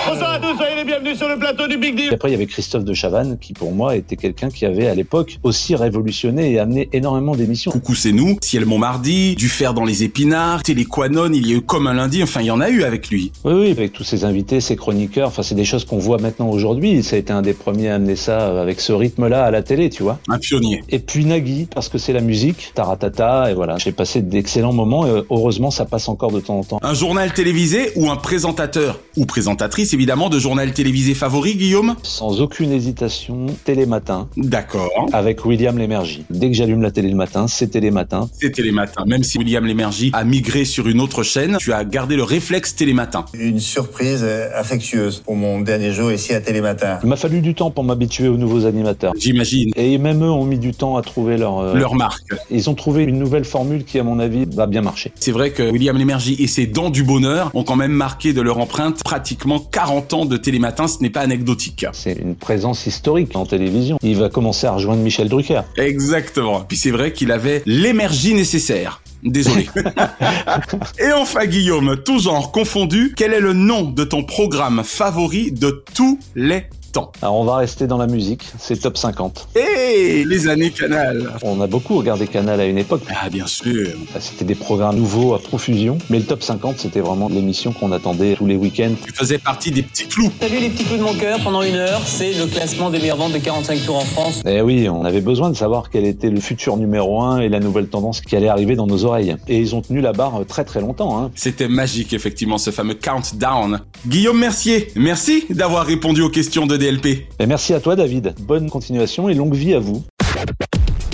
Bonsoir 0.06 0.32
à 0.32 0.38
tous, 0.38 0.56
soyez 0.82 0.96
les 0.96 0.98
bienvenus 0.98 1.18
sur 1.18 1.28
le 1.28 1.38
plateau 1.38 1.66
du 1.66 1.76
Big 1.76 1.94
Deal. 1.94 2.10
Et 2.10 2.14
après, 2.14 2.28
il 2.28 2.32
y 2.32 2.34
avait 2.34 2.46
Christophe 2.46 2.84
de 2.84 2.94
Chavannes, 2.94 3.38
qui 3.40 3.52
pour 3.52 3.72
moi 3.72 3.96
était 3.96 4.16
quelqu'un 4.16 4.48
qui 4.48 4.64
avait 4.64 4.88
à 4.88 4.94
l'époque 4.94 5.38
aussi 5.42 5.74
révolutionné 5.74 6.52
et 6.52 6.58
amené 6.58 6.88
énormément 6.92 7.34
d'émissions. 7.36 7.70
Coucou, 7.70 7.94
c'est 7.94 8.12
nous. 8.12 8.36
Ciel 8.40 8.66
Montmardi, 8.66 9.34
Du 9.34 9.48
fer 9.48 9.74
dans 9.74 9.84
les 9.84 10.02
épinards, 10.04 10.62
Téléquanon, 10.62 11.30
il 11.32 11.46
y 11.46 11.52
a 11.52 11.56
eu 11.56 11.60
comme 11.60 11.86
un 11.86 11.94
lundi. 11.94 12.22
Enfin, 12.22 12.40
il 12.40 12.46
y 12.46 12.50
en 12.50 12.60
a 12.60 12.68
eu 12.70 12.82
avec 12.84 13.08
lui. 13.08 13.32
Oui, 13.44 13.52
oui, 13.54 13.70
avec 13.70 13.92
tous 13.92 14.04
ses 14.04 14.24
invités, 14.24 14.60
ses 14.60 14.76
chroniqueurs, 14.76 15.28
enfin, 15.28 15.42
c'est 15.42 15.54
des 15.54 15.64
choses 15.64 15.84
qu'on 15.84 15.98
voit 15.98 16.18
maintenant 16.18 16.48
aujourd'hui. 16.48 17.02
Ça 17.02 17.16
a 17.16 17.18
été 17.18 17.32
un 17.32 17.42
des 17.42 17.54
premiers 17.54 17.88
à 17.88 17.96
amener 17.96 18.16
ça 18.16 18.60
avec 18.60 18.80
ce 18.80 18.92
rythme-là 18.92 19.44
à 19.44 19.50
la 19.50 19.62
télé, 19.62 19.90
tu 19.90 20.02
vois. 20.02 20.18
Un 20.28 20.38
pionnier. 20.38 20.82
Et 20.88 20.98
puis 20.98 21.24
Nagui, 21.24 21.68
parce 21.72 21.88
que 21.88 21.98
c'est 21.98 22.12
la 22.12 22.20
musique, 22.20 22.72
taratata, 22.74 23.50
et 23.50 23.54
voilà. 23.54 23.78
J'ai 23.78 23.92
passé 23.92 24.22
d'excellents 24.22 24.72
moments, 24.72 25.06
et 25.06 25.22
heureusement, 25.30 25.70
ça 25.70 25.84
passe 25.84 26.08
encore 26.08 26.32
de 26.32 26.40
temps 26.40 26.58
en 26.58 26.64
temps. 26.64 26.78
Un 26.82 26.94
journal 26.94 27.32
télévisé 27.32 27.92
ou 27.96 28.10
un 28.10 28.16
présentateur 28.16 29.00
ou 29.16 29.26
présentatrice 29.26 29.92
évidemment 29.94 30.28
de 30.28 30.38
journal 30.38 30.71
télévisé 30.72 31.14
favori, 31.14 31.54
Guillaume 31.56 31.94
Sans 32.02 32.40
aucune 32.40 32.72
hésitation, 32.72 33.46
Télématin, 33.64 34.28
D'accord. 34.36 34.90
avec 35.12 35.44
William 35.44 35.78
Lémergie. 35.78 36.24
Dès 36.30 36.48
que 36.50 36.56
j'allume 36.56 36.82
la 36.82 36.90
télé 36.90 37.08
le 37.10 37.16
matin, 37.16 37.46
c'est 37.48 37.68
Télématin. 37.68 38.28
C'est 38.40 38.50
Télématin. 38.50 39.04
Même 39.06 39.22
si 39.22 39.38
William 39.38 39.64
Lémergie 39.64 40.10
a 40.14 40.24
migré 40.24 40.64
sur 40.64 40.88
une 40.88 41.00
autre 41.00 41.22
chaîne, 41.22 41.56
tu 41.60 41.72
as 41.72 41.84
gardé 41.84 42.16
le 42.16 42.22
réflexe 42.24 42.74
Télématin. 42.74 43.24
Une 43.34 43.60
surprise 43.60 44.20
euh, 44.22 44.48
affectueuse 44.54 45.22
pour 45.24 45.36
mon 45.36 45.60
dernier 45.60 45.92
jour 45.92 46.10
ici 46.10 46.32
à 46.34 46.40
Télématin. 46.40 46.98
Il 47.02 47.08
m'a 47.08 47.16
fallu 47.16 47.40
du 47.40 47.54
temps 47.54 47.70
pour 47.70 47.84
m'habituer 47.84 48.28
aux 48.28 48.36
nouveaux 48.36 48.64
animateurs. 48.66 49.12
J'imagine. 49.18 49.70
Et 49.76 49.98
même 49.98 50.22
eux 50.24 50.30
ont 50.30 50.44
mis 50.44 50.58
du 50.58 50.72
temps 50.72 50.96
à 50.96 51.02
trouver 51.02 51.36
leur... 51.36 51.58
euh, 51.58 51.74
Leur 51.74 51.94
marque. 51.94 52.24
Ils 52.50 52.70
ont 52.70 52.74
trouvé 52.74 53.02
une 53.04 53.18
nouvelle 53.18 53.44
formule 53.44 53.84
qui, 53.84 53.98
à 53.98 54.02
mon 54.04 54.18
avis, 54.18 54.46
va 54.46 54.66
bien 54.66 54.82
marcher. 54.82 55.12
C'est 55.20 55.32
vrai 55.32 55.50
que 55.50 55.70
William 55.70 55.96
Lémergie 55.96 56.36
et 56.38 56.46
ses 56.46 56.66
dents 56.66 56.90
du 56.90 57.02
bonheur 57.02 57.50
ont 57.54 57.64
quand 57.64 57.76
même 57.76 57.92
marqué 57.92 58.32
de 58.32 58.40
leur 58.40 58.58
empreinte 58.58 59.02
pratiquement 59.04 59.58
40 59.58 60.14
ans 60.14 60.24
de 60.24 60.36
Télématin. 60.36 60.61
Ce 60.70 61.02
n'est 61.02 61.10
pas 61.10 61.20
anecdotique. 61.20 61.86
C'est 61.92 62.12
une 62.12 62.34
présence 62.34 62.86
historique 62.86 63.34
en 63.36 63.46
télévision. 63.46 63.98
Il 64.02 64.16
va 64.16 64.28
commencer 64.28 64.66
à 64.66 64.72
rejoindre 64.72 65.02
Michel 65.02 65.28
Drucker. 65.28 65.62
Exactement. 65.76 66.60
Puis 66.60 66.76
c'est 66.76 66.90
vrai 66.90 67.12
qu'il 67.12 67.30
avait 67.32 67.62
l'énergie 67.66 68.34
nécessaire. 68.34 69.02
Désolé. 69.22 69.68
Et 70.98 71.12
enfin, 71.12 71.46
Guillaume, 71.46 71.96
tout 72.04 72.18
genre 72.18 72.50
confondu, 72.50 73.14
quel 73.16 73.32
est 73.32 73.40
le 73.40 73.52
nom 73.52 73.82
de 73.82 74.04
ton 74.04 74.24
programme 74.24 74.82
favori 74.84 75.52
de 75.52 75.84
tous 75.94 76.18
les 76.34 76.64
temps 76.92 77.10
Alors 77.22 77.36
on 77.36 77.44
va 77.44 77.56
rester 77.56 77.86
dans 77.86 77.96
la 77.96 78.06
musique, 78.06 78.44
c'est 78.58 78.80
Top 78.80 78.96
50. 78.96 79.48
Hey, 79.56 80.24
les 80.24 80.48
années 80.48 80.70
Canal 80.70 81.32
On 81.42 81.60
a 81.60 81.66
beaucoup 81.66 81.96
regardé 81.96 82.26
Canal 82.26 82.60
à 82.60 82.66
une 82.66 82.78
époque. 82.78 83.02
Ah, 83.08 83.30
bien 83.30 83.46
sûr. 83.46 83.88
C'était 84.20 84.44
des 84.44 84.54
programmes 84.54 84.96
nouveaux 84.96 85.34
à 85.34 85.38
profusion, 85.38 85.98
mais 86.10 86.18
le 86.18 86.24
Top 86.24 86.42
50 86.42 86.78
c'était 86.78 87.00
vraiment 87.00 87.28
l'émission 87.28 87.72
qu'on 87.72 87.92
attendait 87.92 88.34
tous 88.36 88.46
les 88.46 88.56
week-ends. 88.56 88.92
Tu 89.04 89.12
faisais 89.12 89.38
partie 89.38 89.70
des 89.70 89.82
petits 89.82 90.06
clous. 90.06 90.30
Salut 90.40 90.58
les 90.60 90.68
petits 90.68 90.84
clous 90.84 90.98
de 90.98 91.02
mon 91.02 91.14
cœur, 91.14 91.40
pendant 91.42 91.62
une 91.62 91.76
heure, 91.76 92.02
c'est 92.04 92.32
le 92.32 92.46
classement 92.46 92.90
des 92.90 92.98
meilleures 92.98 93.16
ventes 93.16 93.32
de 93.32 93.38
45 93.38 93.84
tours 93.84 93.96
en 93.96 94.04
France. 94.04 94.42
Eh 94.46 94.60
oui, 94.60 94.88
on 94.88 95.04
avait 95.04 95.20
besoin 95.22 95.50
de 95.50 95.56
savoir 95.56 95.88
quel 95.90 96.04
était 96.04 96.30
le 96.30 96.40
futur 96.40 96.76
numéro 96.76 97.22
1 97.22 97.40
et 97.40 97.48
la 97.48 97.60
nouvelle 97.60 97.88
tendance 97.88 98.20
qui 98.20 98.36
allait 98.36 98.48
arriver 98.48 98.76
dans 98.76 98.86
nos 98.86 99.04
oreilles. 99.04 99.36
Et 99.48 99.58
ils 99.58 99.74
ont 99.74 99.80
tenu 99.80 100.00
la 100.00 100.12
barre 100.12 100.44
très 100.46 100.64
très 100.64 100.80
longtemps. 100.80 101.18
Hein. 101.18 101.30
C'était 101.34 101.68
magique, 101.68 102.12
effectivement, 102.12 102.58
ce 102.58 102.70
fameux 102.70 102.94
countdown. 102.94 103.80
Guillaume 104.06 104.38
Mercier, 104.38 104.88
merci 104.94 105.44
d'avoir 105.50 105.86
répondu 105.86 106.20
aux 106.20 106.28
questions 106.28 106.66
de 106.66 106.76
DLP. 106.82 107.28
Et 107.38 107.46
merci 107.46 107.74
à 107.74 107.80
toi 107.80 107.94
David, 107.94 108.34
bonne 108.40 108.68
continuation 108.68 109.28
et 109.28 109.34
longue 109.34 109.54
vie 109.54 109.74
à 109.74 109.78
vous. 109.78 110.02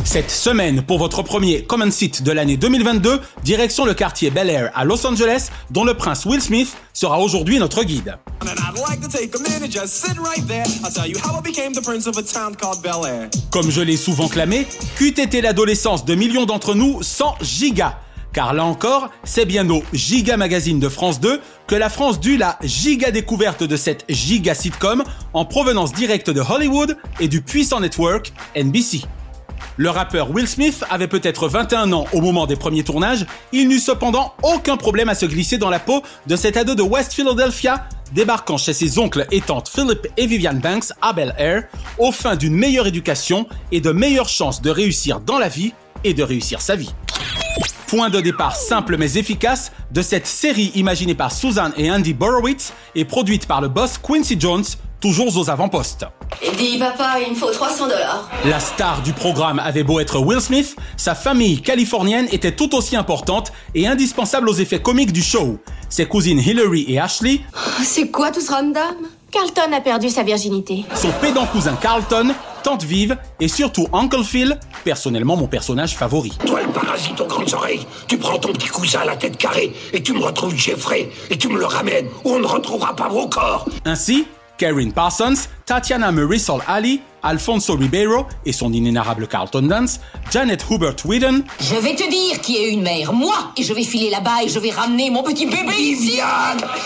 Cette 0.02 0.30
semaine, 0.30 0.80
pour 0.82 0.96
votre 0.96 1.22
premier 1.22 1.62
Common 1.64 1.90
Seat 1.90 2.22
de 2.22 2.32
l'année 2.32 2.56
2022, 2.56 3.20
direction 3.44 3.84
le 3.84 3.92
quartier 3.92 4.30
Bel 4.30 4.48
Air 4.48 4.70
à 4.74 4.86
Los 4.86 5.06
Angeles, 5.06 5.50
dont 5.70 5.84
le 5.84 5.92
prince 5.92 6.24
Will 6.24 6.40
Smith 6.40 6.74
sera 6.94 7.20
aujourd'hui 7.20 7.58
notre 7.58 7.84
guide. 7.84 8.16
Comme 13.50 13.70
je 13.70 13.80
l'ai 13.82 13.96
souvent 13.98 14.28
clamé, 14.28 14.66
qu'eût 14.96 15.20
été 15.20 15.42
l'adolescence 15.42 16.06
de 16.06 16.14
millions 16.14 16.46
d'entre 16.46 16.74
nous 16.74 17.02
sans 17.02 17.34
Giga 17.42 18.00
car 18.32 18.54
là 18.54 18.64
encore, 18.64 19.10
c'est 19.24 19.44
bien 19.46 19.68
au 19.70 19.82
Giga 19.92 20.36
Magazine 20.36 20.80
de 20.80 20.88
France 20.88 21.20
2 21.20 21.40
que 21.66 21.74
la 21.74 21.88
France 21.88 22.20
dut 22.20 22.36
la 22.36 22.58
giga 22.62 23.10
découverte 23.10 23.62
de 23.62 23.76
cette 23.76 24.04
giga 24.08 24.54
sitcom 24.54 25.02
en 25.32 25.44
provenance 25.44 25.92
directe 25.92 26.30
de 26.30 26.40
Hollywood 26.40 26.96
et 27.20 27.28
du 27.28 27.42
puissant 27.42 27.80
network 27.80 28.32
NBC. 28.56 29.02
Le 29.76 29.90
rappeur 29.90 30.30
Will 30.30 30.48
Smith 30.48 30.84
avait 30.90 31.06
peut-être 31.06 31.48
21 31.48 31.92
ans 31.92 32.04
au 32.12 32.20
moment 32.20 32.46
des 32.46 32.56
premiers 32.56 32.82
tournages, 32.82 33.26
il 33.52 33.68
n'eut 33.68 33.78
cependant 33.78 34.34
aucun 34.42 34.76
problème 34.76 35.08
à 35.08 35.14
se 35.14 35.26
glisser 35.26 35.56
dans 35.56 35.70
la 35.70 35.78
peau 35.78 36.02
de 36.26 36.36
cet 36.36 36.56
ado 36.56 36.74
de 36.74 36.82
West 36.82 37.12
Philadelphia, 37.12 37.86
débarquant 38.12 38.56
chez 38.56 38.72
ses 38.72 38.98
oncles 38.98 39.26
et 39.30 39.40
tantes 39.40 39.68
Philip 39.68 40.08
et 40.16 40.26
Vivian 40.26 40.54
Banks 40.54 40.92
à 41.00 41.12
Bel 41.12 41.34
Air, 41.38 41.64
au 41.98 42.10
fin 42.10 42.34
d'une 42.34 42.54
meilleure 42.54 42.88
éducation 42.88 43.46
et 43.70 43.80
de 43.80 43.92
meilleures 43.92 44.28
chances 44.28 44.62
de 44.62 44.70
réussir 44.70 45.20
dans 45.20 45.38
la 45.38 45.48
vie 45.48 45.72
et 46.02 46.14
de 46.14 46.22
réussir 46.22 46.60
sa 46.60 46.74
vie. 46.74 46.92
Point 47.86 48.10
de 48.10 48.20
départ 48.20 48.54
simple 48.54 48.96
mais 48.98 49.14
efficace 49.16 49.72
de 49.90 50.02
cette 50.02 50.26
série 50.26 50.72
imaginée 50.74 51.14
par 51.14 51.32
Susan 51.32 51.70
et 51.76 51.90
Andy 51.90 52.12
Borowitz 52.12 52.72
et 52.94 53.04
produite 53.06 53.46
par 53.46 53.60
le 53.62 53.68
boss 53.68 53.96
Quincy 53.96 54.36
Jones, 54.38 54.64
toujours 55.00 55.34
aux 55.36 55.48
avant-postes. 55.48 56.04
Dis 56.58 56.76
papa, 56.78 57.16
il 57.24 57.30
me 57.30 57.34
faut 57.34 57.50
300 57.50 57.88
dollars. 57.88 58.28
La 58.44 58.60
star 58.60 59.00
du 59.00 59.14
programme 59.14 59.58
avait 59.58 59.84
beau 59.84 60.00
être 60.00 60.18
Will 60.20 60.40
Smith, 60.40 60.76
sa 60.98 61.14
famille 61.14 61.62
californienne 61.62 62.28
était 62.30 62.52
tout 62.54 62.74
aussi 62.74 62.94
importante 62.94 63.52
et 63.74 63.86
indispensable 63.86 64.50
aux 64.50 64.54
effets 64.54 64.82
comiques 64.82 65.12
du 65.12 65.22
show. 65.22 65.58
Ses 65.88 66.04
cousines 66.04 66.40
Hillary 66.40 66.84
et 66.88 66.98
Ashley, 67.00 67.40
C'est 67.82 68.08
quoi 68.10 68.30
tout 68.30 68.42
ce 68.42 68.50
random? 68.52 68.82
Carlton 69.30 69.72
a 69.74 69.80
perdu 69.80 70.08
sa 70.10 70.22
virginité. 70.22 70.84
son 70.94 71.10
pédant 71.22 71.46
cousin 71.46 71.76
Carlton, 71.80 72.34
tante 72.62 72.84
Vive 72.84 73.16
et 73.40 73.48
surtout 73.48 73.86
Uncle 73.92 74.24
Phil, 74.24 74.58
personnellement 74.84 75.36
mon 75.36 75.46
personnage 75.46 75.96
favori. 75.96 76.32
Toi, 76.46 76.62
le 76.62 76.68
parasite 76.72 77.20
aux 77.20 77.26
grandes 77.26 77.52
oreilles, 77.54 77.86
tu 78.06 78.18
prends 78.18 78.38
ton 78.38 78.52
petit 78.52 78.68
cousin 78.68 79.00
à 79.00 79.04
la 79.04 79.16
tête 79.16 79.36
carrée 79.36 79.72
et 79.92 80.02
tu 80.02 80.12
me 80.12 80.20
retrouves 80.20 80.54
Jeffrey 80.54 81.10
et 81.30 81.38
tu 81.38 81.48
me 81.48 81.58
le 81.58 81.66
ramènes 81.66 82.06
ou 82.24 82.32
on 82.32 82.38
ne 82.38 82.46
retrouvera 82.46 82.94
pas 82.94 83.08
vos 83.08 83.28
corps. 83.28 83.68
Ainsi, 83.84 84.26
Karen 84.58 84.92
Parsons, 84.92 85.48
Tatiana 85.64 86.12
Marisol 86.12 86.60
Ali, 86.66 87.00
Alfonso 87.22 87.74
Ribeiro 87.74 88.26
et 88.44 88.52
son 88.52 88.72
inénarrable 88.72 89.26
Carlton 89.26 89.62
Dance, 89.62 90.00
Janet 90.30 90.64
Hubert 90.68 90.96
Whedon, 91.04 91.42
Je 91.60 91.76
vais 91.76 91.94
te 91.94 92.08
dire 92.10 92.40
qui 92.40 92.56
est 92.56 92.70
une 92.70 92.82
mère, 92.82 93.12
moi, 93.12 93.52
et 93.56 93.62
je 93.62 93.72
vais 93.72 93.84
filer 93.84 94.10
là-bas 94.10 94.42
et 94.44 94.48
je 94.48 94.58
vais 94.58 94.70
ramener 94.70 95.10
mon 95.10 95.22
petit 95.22 95.46
bébé 95.46 95.74
ici. 95.78 96.20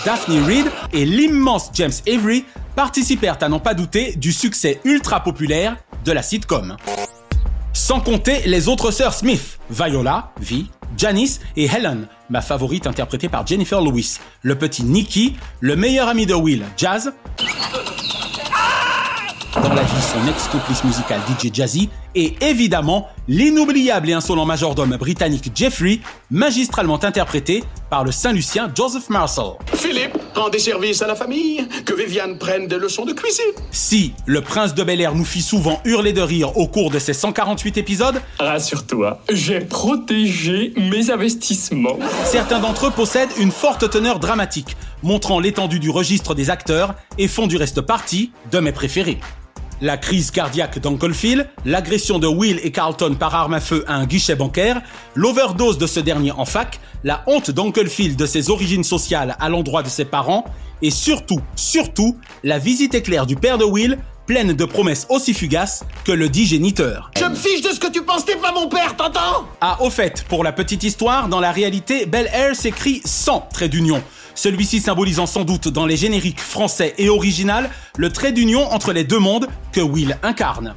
Daphne 0.05 0.45
Reed 0.45 0.71
et 0.93 1.05
l'immense 1.05 1.71
James 1.75 1.93
Avery 2.07 2.45
participèrent 2.77 3.39
à 3.41 3.49
n'en 3.49 3.59
pas 3.59 3.75
douter 3.75 4.15
du 4.17 4.33
succès 4.33 4.81
ultra 4.85 5.21
populaire 5.21 5.77
de 6.05 6.13
la 6.13 6.23
sitcom. 6.23 6.77
Sans 7.73 8.01
compter 8.01 8.43
les 8.47 8.69
autres 8.69 8.91
sœurs 8.91 9.15
Smith, 9.15 9.59
Viola, 9.71 10.33
Vi, 10.41 10.69
Janice 10.97 11.41
et 11.57 11.67
Helen, 11.67 12.07
ma 12.31 12.41
favorite 12.41 12.87
interprétée 12.87 13.29
par 13.29 13.47
Jennifer 13.47 13.81
Lewis, 13.81 14.19
le 14.43 14.57
petit 14.57 14.85
Nicky, 14.85 15.37
le 15.61 15.77
meilleur 15.77 16.09
ami 16.09 16.27
de 16.27 16.35
Will, 16.35 16.65
Jazz, 16.77 17.13
dans 19.63 19.75
la 19.75 19.83
vie 19.83 20.03
son 20.03 20.27
ex-complice 20.29 20.85
musical 20.85 21.21
DJ 21.29 21.53
Jazzy, 21.53 21.91
et 22.15 22.35
évidemment 22.41 23.09
l'inoubliable 23.29 24.11
et 24.11 24.13
insolent 24.15 24.47
majordome 24.47 24.97
britannique 24.97 25.51
Jeffrey, 25.55 26.01
magistralement 26.31 27.03
interprété 27.03 27.63
par 27.91 28.05
le 28.05 28.13
Saint-Lucien 28.13 28.71
Joseph 28.75 29.09
Marcel. 29.11 29.53
Philippe, 29.75 30.19
rend 30.35 30.49
des 30.49 30.59
services 30.59 31.03
à 31.03 31.07
la 31.07 31.15
famille, 31.15 31.67
que 31.85 31.95
Viviane 31.95 32.39
prenne 32.39 32.67
des 32.67 32.79
leçons 32.79 33.05
de 33.05 33.13
cuisine. 33.13 33.45
Si 33.71 34.13
le 34.27 34.41
prince 34.41 34.75
de 34.75 34.83
Bel 34.83 35.01
Air 35.01 35.15
nous 35.15 35.25
fit 35.25 35.43
souvent 35.43 35.81
hurler 35.85 36.13
de 36.13 36.21
rire 36.21 36.57
au 36.57 36.67
cours 36.67 36.91
de 36.91 36.99
ses 36.99 37.13
148 37.13 37.77
épisodes, 37.79 38.21
Rassure-toi, 38.39 39.21
j'ai 39.31 39.61
protégé 39.61 40.73
mes 40.77 41.11
investissements. 41.11 41.99
certains 42.25 42.61
d'entre 42.61 42.87
eux 42.87 42.91
possèdent 42.91 43.31
une 43.39 43.51
forte 43.51 43.89
teneur 43.91 44.19
dramatique, 44.19 44.77
montrant 45.03 45.41
l'étendue 45.41 45.81
du 45.81 45.91
registre 45.91 46.35
des 46.35 46.51
acteurs 46.51 46.95
et 47.19 47.29
font 47.29 47.47
du 47.47 47.57
reste 47.57 47.81
partie 47.81 48.33
de 48.51 48.59
mes 48.61 48.73
préférés. 48.73 49.19
La 49.83 49.97
crise 49.97 50.31
cardiaque 50.31 50.79
d'Uncle 50.79 51.13
Phil, 51.13 51.49
l'agression 51.65 52.21
de 52.21 52.29
Will 52.29 52.61
et 52.63 52.71
Carlton 52.71 53.17
par 53.19 53.35
arme 53.35 53.55
à 53.55 53.59
feu 53.59 53.85
à 53.89 53.97
un 53.97 54.07
guichet 54.07 54.37
bancaire, 54.37 54.81
l'overdose 55.17 55.77
de 55.77 55.89
ce 55.89 55.99
dernier 55.99 56.31
en 56.31 56.45
fac, 56.45 56.79
la 57.03 57.25
honte 57.27 57.51
d'Uncle 57.51 57.89
Phil 57.89 58.15
de 58.15 58.25
ses 58.25 58.49
origines 58.49 58.85
sociales 58.85 59.37
à 59.41 59.49
l'endroit 59.49 59.83
de 59.83 59.89
ses 59.89 60.05
parents, 60.05 60.45
et 60.83 60.93
surtout, 60.93 61.41
surtout, 61.57 62.17
la 62.45 62.61
visite 62.61 62.95
éclair 62.95 63.27
du 63.27 63.35
père 63.35 63.59
de 63.59 63.65
Will, 63.65 63.99
pleine 64.25 64.53
de 64.53 64.65
promesses 64.65 65.05
aussi 65.09 65.35
fugaces 65.35 65.83
que 66.05 66.13
le 66.13 66.29
dit 66.29 66.47
géniteur. 66.47 67.11
Je 67.19 67.25
me 67.25 67.35
fiche 67.35 67.63
de 67.63 67.71
ce 67.71 67.81
que 67.81 67.91
tu 67.91 68.03
penses, 68.03 68.25
t'es 68.25 68.37
pas 68.37 68.53
mon 68.53 68.69
père, 68.69 68.95
t'entends? 68.97 69.49
Ah, 69.61 69.79
au 69.81 69.91
fait, 69.91 70.25
pour 70.29 70.45
la 70.45 70.53
petite 70.53 70.85
histoire, 70.85 71.27
dans 71.27 71.41
la 71.41 71.51
réalité, 71.51 72.07
Bel 72.07 72.31
Air 72.33 72.55
s'écrit 72.55 73.03
sans 73.05 73.49
trait 73.53 73.69
d'union. 73.69 74.01
Celui-ci 74.35 74.81
symbolisant 74.81 75.27
sans 75.27 75.45
doute 75.45 75.69
dans 75.69 75.87
les 75.87 75.97
génériques 75.97 76.41
français 76.41 76.95
et 76.99 77.09
original 77.09 77.69
le 77.99 78.11
trait 78.11 78.33
d'union 78.33 78.73
entre 78.73 78.93
les 78.93 79.05
deux 79.05 79.19
mondes 79.19 79.49
que 79.73 79.81
Will 79.81 80.17
incarne. 80.23 80.75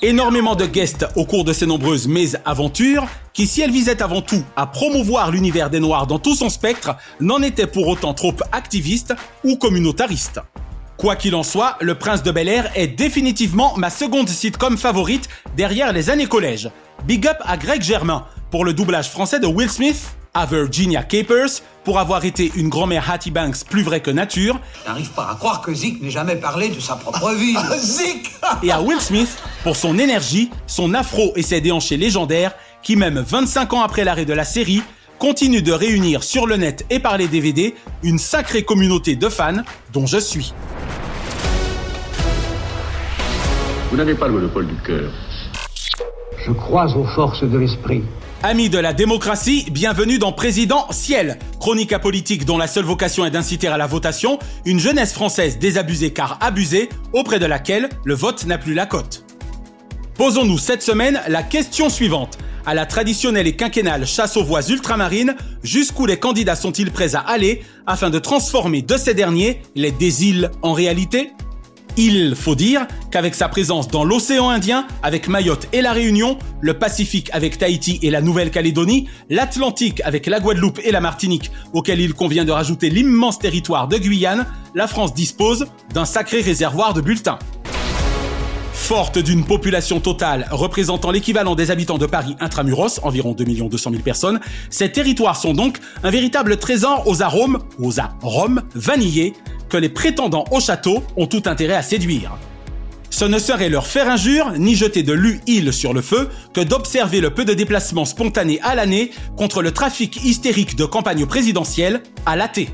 Énormément 0.00 0.56
de 0.56 0.66
guests 0.66 1.06
au 1.14 1.24
cours 1.24 1.44
de 1.44 1.52
ces 1.52 1.66
nombreuses 1.66 2.08
mésaventures, 2.08 3.06
qui 3.32 3.46
si 3.46 3.60
elles 3.60 3.70
visaient 3.70 4.02
avant 4.02 4.20
tout 4.20 4.42
à 4.56 4.66
promouvoir 4.66 5.30
l'univers 5.30 5.70
des 5.70 5.78
Noirs 5.78 6.08
dans 6.08 6.18
tout 6.18 6.34
son 6.34 6.48
spectre, 6.48 6.96
n'en 7.20 7.40
étaient 7.40 7.68
pour 7.68 7.86
autant 7.86 8.12
trop 8.12 8.34
activistes 8.50 9.14
ou 9.44 9.56
communautaristes. 9.56 10.40
Quoi 10.96 11.14
qu'il 11.14 11.36
en 11.36 11.44
soit, 11.44 11.76
Le 11.80 11.94
Prince 11.94 12.22
de 12.24 12.32
Bel 12.32 12.48
Air 12.48 12.70
est 12.74 12.88
définitivement 12.88 13.76
ma 13.76 13.90
seconde 13.90 14.28
sitcom 14.28 14.76
favorite 14.76 15.28
derrière 15.56 15.92
les 15.92 16.10
années 16.10 16.26
collège. 16.26 16.70
Big 17.06 17.26
up 17.26 17.38
à 17.40 17.56
Greg 17.56 17.82
Germain 17.82 18.26
pour 18.50 18.64
le 18.64 18.74
doublage 18.74 19.08
français 19.08 19.40
de 19.40 19.46
Will 19.46 19.70
Smith, 19.70 20.16
à 20.34 20.46
Virginia 20.46 21.02
Capers 21.02 21.60
pour 21.84 21.98
avoir 21.98 22.24
été 22.24 22.50
une 22.56 22.68
grand-mère 22.68 23.10
Hattie 23.10 23.30
Banks 23.30 23.64
plus 23.68 23.82
vraie 23.82 24.00
que 24.00 24.10
nature, 24.10 24.58
J'arrive 24.86 25.10
pas 25.10 25.28
à 25.30 25.34
croire 25.34 25.60
que 25.60 25.74
Zik 25.74 26.00
n'ait 26.00 26.10
jamais 26.10 26.36
parlé 26.36 26.68
de 26.68 26.80
sa 26.80 26.96
propre 26.96 27.32
vie. 27.34 27.54
Zik 27.78 28.30
et 28.62 28.72
à 28.72 28.80
Will 28.80 29.00
Smith 29.00 29.36
pour 29.62 29.76
son 29.76 29.98
énergie, 29.98 30.50
son 30.66 30.94
afro 30.94 31.32
et 31.36 31.42
ses 31.42 31.60
déhanchés 31.60 31.96
légendaires 31.98 32.52
qui 32.82 32.96
même 32.96 33.18
25 33.18 33.74
ans 33.74 33.82
après 33.82 34.04
l'arrêt 34.04 34.24
de 34.24 34.32
la 34.32 34.44
série, 34.44 34.82
continuent 35.18 35.62
de 35.62 35.72
réunir 35.72 36.24
sur 36.24 36.46
le 36.46 36.56
net 36.56 36.84
et 36.90 36.98
par 36.98 37.16
les 37.16 37.28
DVD 37.28 37.74
une 38.02 38.18
sacrée 38.18 38.64
communauté 38.64 39.14
de 39.14 39.28
fans 39.28 39.62
dont 39.92 40.06
je 40.06 40.18
suis. 40.18 40.52
Vous 43.90 43.96
n'avez 43.96 44.14
pas 44.14 44.26
le 44.26 44.32
monopole 44.32 44.66
du 44.66 44.76
cœur. 44.76 45.12
Je 46.44 46.50
crois 46.52 46.86
aux 46.96 47.04
forces 47.04 47.44
de 47.44 47.58
l'esprit. 47.58 48.02
Amis 48.44 48.68
de 48.68 48.78
la 48.78 48.92
démocratie, 48.92 49.66
bienvenue 49.70 50.18
dans 50.18 50.32
Président 50.32 50.90
Ciel, 50.90 51.38
chronique 51.60 51.92
apolitique 51.92 52.44
dont 52.44 52.58
la 52.58 52.66
seule 52.66 52.84
vocation 52.84 53.24
est 53.24 53.30
d'inciter 53.30 53.68
à 53.68 53.76
la 53.76 53.86
votation 53.86 54.40
une 54.64 54.80
jeunesse 54.80 55.12
française 55.12 55.60
désabusée 55.60 56.12
car 56.12 56.38
abusée, 56.40 56.88
auprès 57.12 57.38
de 57.38 57.46
laquelle 57.46 57.88
le 58.04 58.14
vote 58.14 58.44
n'a 58.46 58.58
plus 58.58 58.74
la 58.74 58.84
cote. 58.84 59.24
Posons-nous 60.16 60.58
cette 60.58 60.82
semaine 60.82 61.22
la 61.28 61.44
question 61.44 61.88
suivante. 61.88 62.36
À 62.66 62.74
la 62.74 62.84
traditionnelle 62.84 63.46
et 63.46 63.54
quinquennale 63.54 64.08
chasse 64.08 64.36
aux 64.36 64.42
voix 64.42 64.68
ultramarines, 64.68 65.36
jusqu'où 65.62 66.04
les 66.04 66.18
candidats 66.18 66.56
sont-ils 66.56 66.90
prêts 66.90 67.14
à 67.14 67.20
aller 67.20 67.62
afin 67.86 68.10
de 68.10 68.18
transformer 68.18 68.82
de 68.82 68.96
ces 68.96 69.14
derniers 69.14 69.62
les 69.76 69.92
désiles 69.92 70.50
en 70.62 70.72
réalité? 70.72 71.30
Il 71.96 72.34
faut 72.34 72.54
dire 72.54 72.86
qu'avec 73.10 73.34
sa 73.34 73.48
présence 73.48 73.88
dans 73.88 74.04
l'océan 74.04 74.48
Indien, 74.48 74.86
avec 75.02 75.28
Mayotte 75.28 75.68
et 75.72 75.82
la 75.82 75.92
Réunion, 75.92 76.38
le 76.60 76.78
Pacifique 76.78 77.30
avec 77.32 77.58
Tahiti 77.58 77.98
et 78.02 78.10
la 78.10 78.20
Nouvelle-Calédonie, 78.20 79.08
l'Atlantique 79.28 80.00
avec 80.04 80.26
la 80.26 80.40
Guadeloupe 80.40 80.80
et 80.84 80.92
la 80.92 81.00
Martinique, 81.00 81.50
auquel 81.72 82.00
il 82.00 82.14
convient 82.14 82.44
de 82.44 82.52
rajouter 82.52 82.90
l'immense 82.90 83.38
territoire 83.38 83.88
de 83.88 83.98
Guyane, 83.98 84.46
la 84.74 84.86
France 84.86 85.14
dispose 85.14 85.66
d'un 85.92 86.04
sacré 86.04 86.40
réservoir 86.40 86.94
de 86.94 87.00
bulletins. 87.00 87.38
Forte 88.82 89.20
d'une 89.20 89.44
population 89.44 90.00
totale 90.00 90.48
représentant 90.50 91.12
l'équivalent 91.12 91.54
des 91.54 91.70
habitants 91.70 91.98
de 91.98 92.04
Paris 92.04 92.34
intramuros, 92.40 92.98
environ 93.04 93.32
2 93.32 93.44
200 93.44 93.90
000 93.90 94.02
personnes, 94.02 94.40
ces 94.70 94.90
territoires 94.90 95.36
sont 95.36 95.54
donc 95.54 95.78
un 96.02 96.10
véritable 96.10 96.56
trésor 96.56 97.04
aux 97.06 97.22
arômes, 97.22 97.60
aux 97.78 98.00
arômes 98.00 98.62
vanillés, 98.74 99.34
que 99.68 99.76
les 99.76 99.88
prétendants 99.88 100.44
au 100.50 100.58
château 100.58 101.04
ont 101.16 101.28
tout 101.28 101.44
intérêt 101.46 101.74
à 101.74 101.82
séduire. 101.82 102.32
Ce 103.08 103.24
ne 103.24 103.38
serait 103.38 103.68
leur 103.68 103.86
faire 103.86 104.10
injure, 104.10 104.52
ni 104.58 104.74
jeter 104.74 105.04
de 105.04 105.12
l'huile 105.12 105.72
sur 105.72 105.94
le 105.94 106.02
feu, 106.02 106.28
que 106.52 106.60
d'observer 106.60 107.20
le 107.20 107.30
peu 107.30 107.44
de 107.44 107.54
déplacements 107.54 108.04
spontanés 108.04 108.60
à 108.62 108.74
l'année 108.74 109.12
contre 109.36 109.62
le 109.62 109.70
trafic 109.70 110.24
hystérique 110.24 110.74
de 110.74 110.86
campagne 110.86 111.24
présidentielle 111.24 112.02
à 112.26 112.34
la 112.34 112.48
thé. 112.48 112.68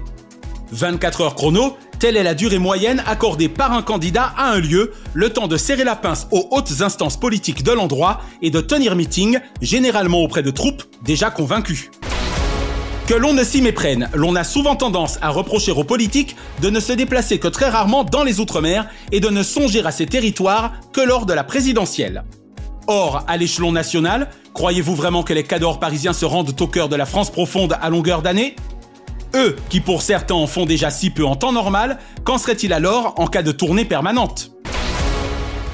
24 0.72 1.20
heures 1.20 1.34
chrono, 1.34 1.76
telle 1.98 2.16
est 2.16 2.22
la 2.22 2.34
durée 2.34 2.58
moyenne 2.58 3.02
accordée 3.06 3.48
par 3.48 3.72
un 3.72 3.82
candidat 3.82 4.32
à 4.36 4.52
un 4.52 4.60
lieu, 4.60 4.92
le 5.14 5.30
temps 5.30 5.48
de 5.48 5.56
serrer 5.56 5.84
la 5.84 5.96
pince 5.96 6.28
aux 6.30 6.46
hautes 6.50 6.80
instances 6.80 7.18
politiques 7.18 7.64
de 7.64 7.72
l'endroit 7.72 8.20
et 8.42 8.50
de 8.50 8.60
tenir 8.60 8.94
meeting, 8.94 9.40
généralement 9.60 10.22
auprès 10.22 10.42
de 10.42 10.50
troupes 10.50 10.84
déjà 11.04 11.30
convaincues. 11.30 11.90
Que 13.06 13.14
l'on 13.14 13.32
ne 13.32 13.42
s'y 13.42 13.62
méprenne, 13.62 14.10
l'on 14.14 14.36
a 14.36 14.44
souvent 14.44 14.76
tendance 14.76 15.18
à 15.22 15.30
reprocher 15.30 15.72
aux 15.72 15.84
politiques 15.84 16.36
de 16.60 16.70
ne 16.70 16.78
se 16.78 16.92
déplacer 16.92 17.38
que 17.38 17.48
très 17.48 17.68
rarement 17.68 18.04
dans 18.04 18.22
les 18.22 18.38
Outre-mer 18.38 18.86
et 19.12 19.20
de 19.20 19.30
ne 19.30 19.42
songer 19.42 19.84
à 19.84 19.90
ces 19.90 20.06
territoires 20.06 20.72
que 20.92 21.00
lors 21.00 21.24
de 21.24 21.32
la 21.32 21.42
présidentielle. 21.42 22.24
Or, 22.86 23.24
à 23.26 23.36
l'échelon 23.36 23.72
national, 23.72 24.28
croyez-vous 24.54 24.94
vraiment 24.94 25.22
que 25.22 25.32
les 25.32 25.42
cadors 25.42 25.80
parisiens 25.80 26.12
se 26.12 26.24
rendent 26.24 26.54
au 26.60 26.66
cœur 26.66 26.88
de 26.88 26.96
la 26.96 27.06
France 27.06 27.30
profonde 27.30 27.76
à 27.80 27.90
longueur 27.90 28.22
d'année? 28.22 28.56
Eux, 29.34 29.56
qui 29.68 29.80
pour 29.80 30.02
certains 30.02 30.34
en 30.34 30.46
font 30.46 30.64
déjà 30.64 30.90
si 30.90 31.10
peu 31.10 31.24
en 31.24 31.36
temps 31.36 31.52
normal, 31.52 31.98
qu'en 32.24 32.38
serait-il 32.38 32.72
alors 32.72 33.14
en 33.18 33.26
cas 33.26 33.42
de 33.42 33.52
tournée 33.52 33.84
permanente? 33.84 34.52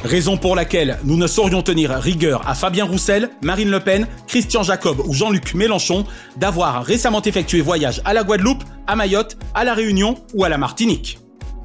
Raison 0.04 0.36
pour 0.36 0.54
laquelle 0.54 0.98
nous 1.04 1.16
ne 1.16 1.26
saurions 1.26 1.62
tenir 1.62 1.90
rigueur 1.92 2.46
à 2.46 2.54
Fabien 2.54 2.84
Roussel, 2.84 3.30
Marine 3.42 3.70
Le 3.70 3.80
Pen, 3.80 4.06
Christian 4.26 4.62
Jacob 4.62 5.00
ou 5.06 5.14
Jean-Luc 5.14 5.54
Mélenchon 5.54 6.04
d'avoir 6.36 6.84
récemment 6.84 7.22
effectué 7.22 7.62
voyage 7.62 8.02
à 8.04 8.12
la 8.12 8.22
Guadeloupe, 8.22 8.64
à 8.86 8.96
Mayotte, 8.96 9.38
à 9.54 9.64
la 9.64 9.72
Réunion 9.72 10.16
ou 10.34 10.44
à 10.44 10.50
la 10.50 10.58
Martinique. 10.58 11.18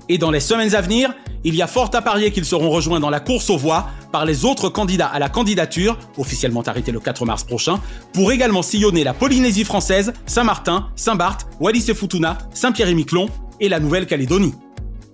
Et 0.08 0.18
dans 0.18 0.32
les 0.32 0.40
semaines 0.40 0.74
à 0.74 0.82
venir, 0.82 1.14
il 1.44 1.56
y 1.56 1.62
a 1.62 1.68
fort 1.68 1.90
à 1.94 2.02
parier 2.02 2.32
qu'ils 2.32 2.46
seront 2.46 2.70
rejoints 2.70 3.00
dans 3.00 3.10
la 3.10 3.20
course 3.20 3.50
aux 3.50 3.58
voix 3.58 3.88
par 4.12 4.26
les 4.26 4.46
autres 4.46 4.70
candidats 4.70 5.08
à 5.08 5.20
la 5.20 5.30
candidature, 5.30 5.98
officiellement 6.18 6.62
arrêtés 6.62 6.92
le 6.92 7.00
4 7.00 7.26
mars 7.26 7.44
prochain, 7.44 7.80
pour 8.14 8.32
également 8.32 8.62
sillonner 8.62 9.04
la 9.04 9.14
Polynésie 9.14 9.64
française, 9.64 10.14
Saint-Martin, 10.26 10.88
Saint-Barth, 10.96 11.48
Wallis 11.60 11.86
et 11.90 11.94
Futuna, 11.94 12.38
Saint-Pierre-et-Miquelon 12.54 13.30
et 13.60 13.70
la 13.70 13.80
Nouvelle-Calédonie. 13.80 14.54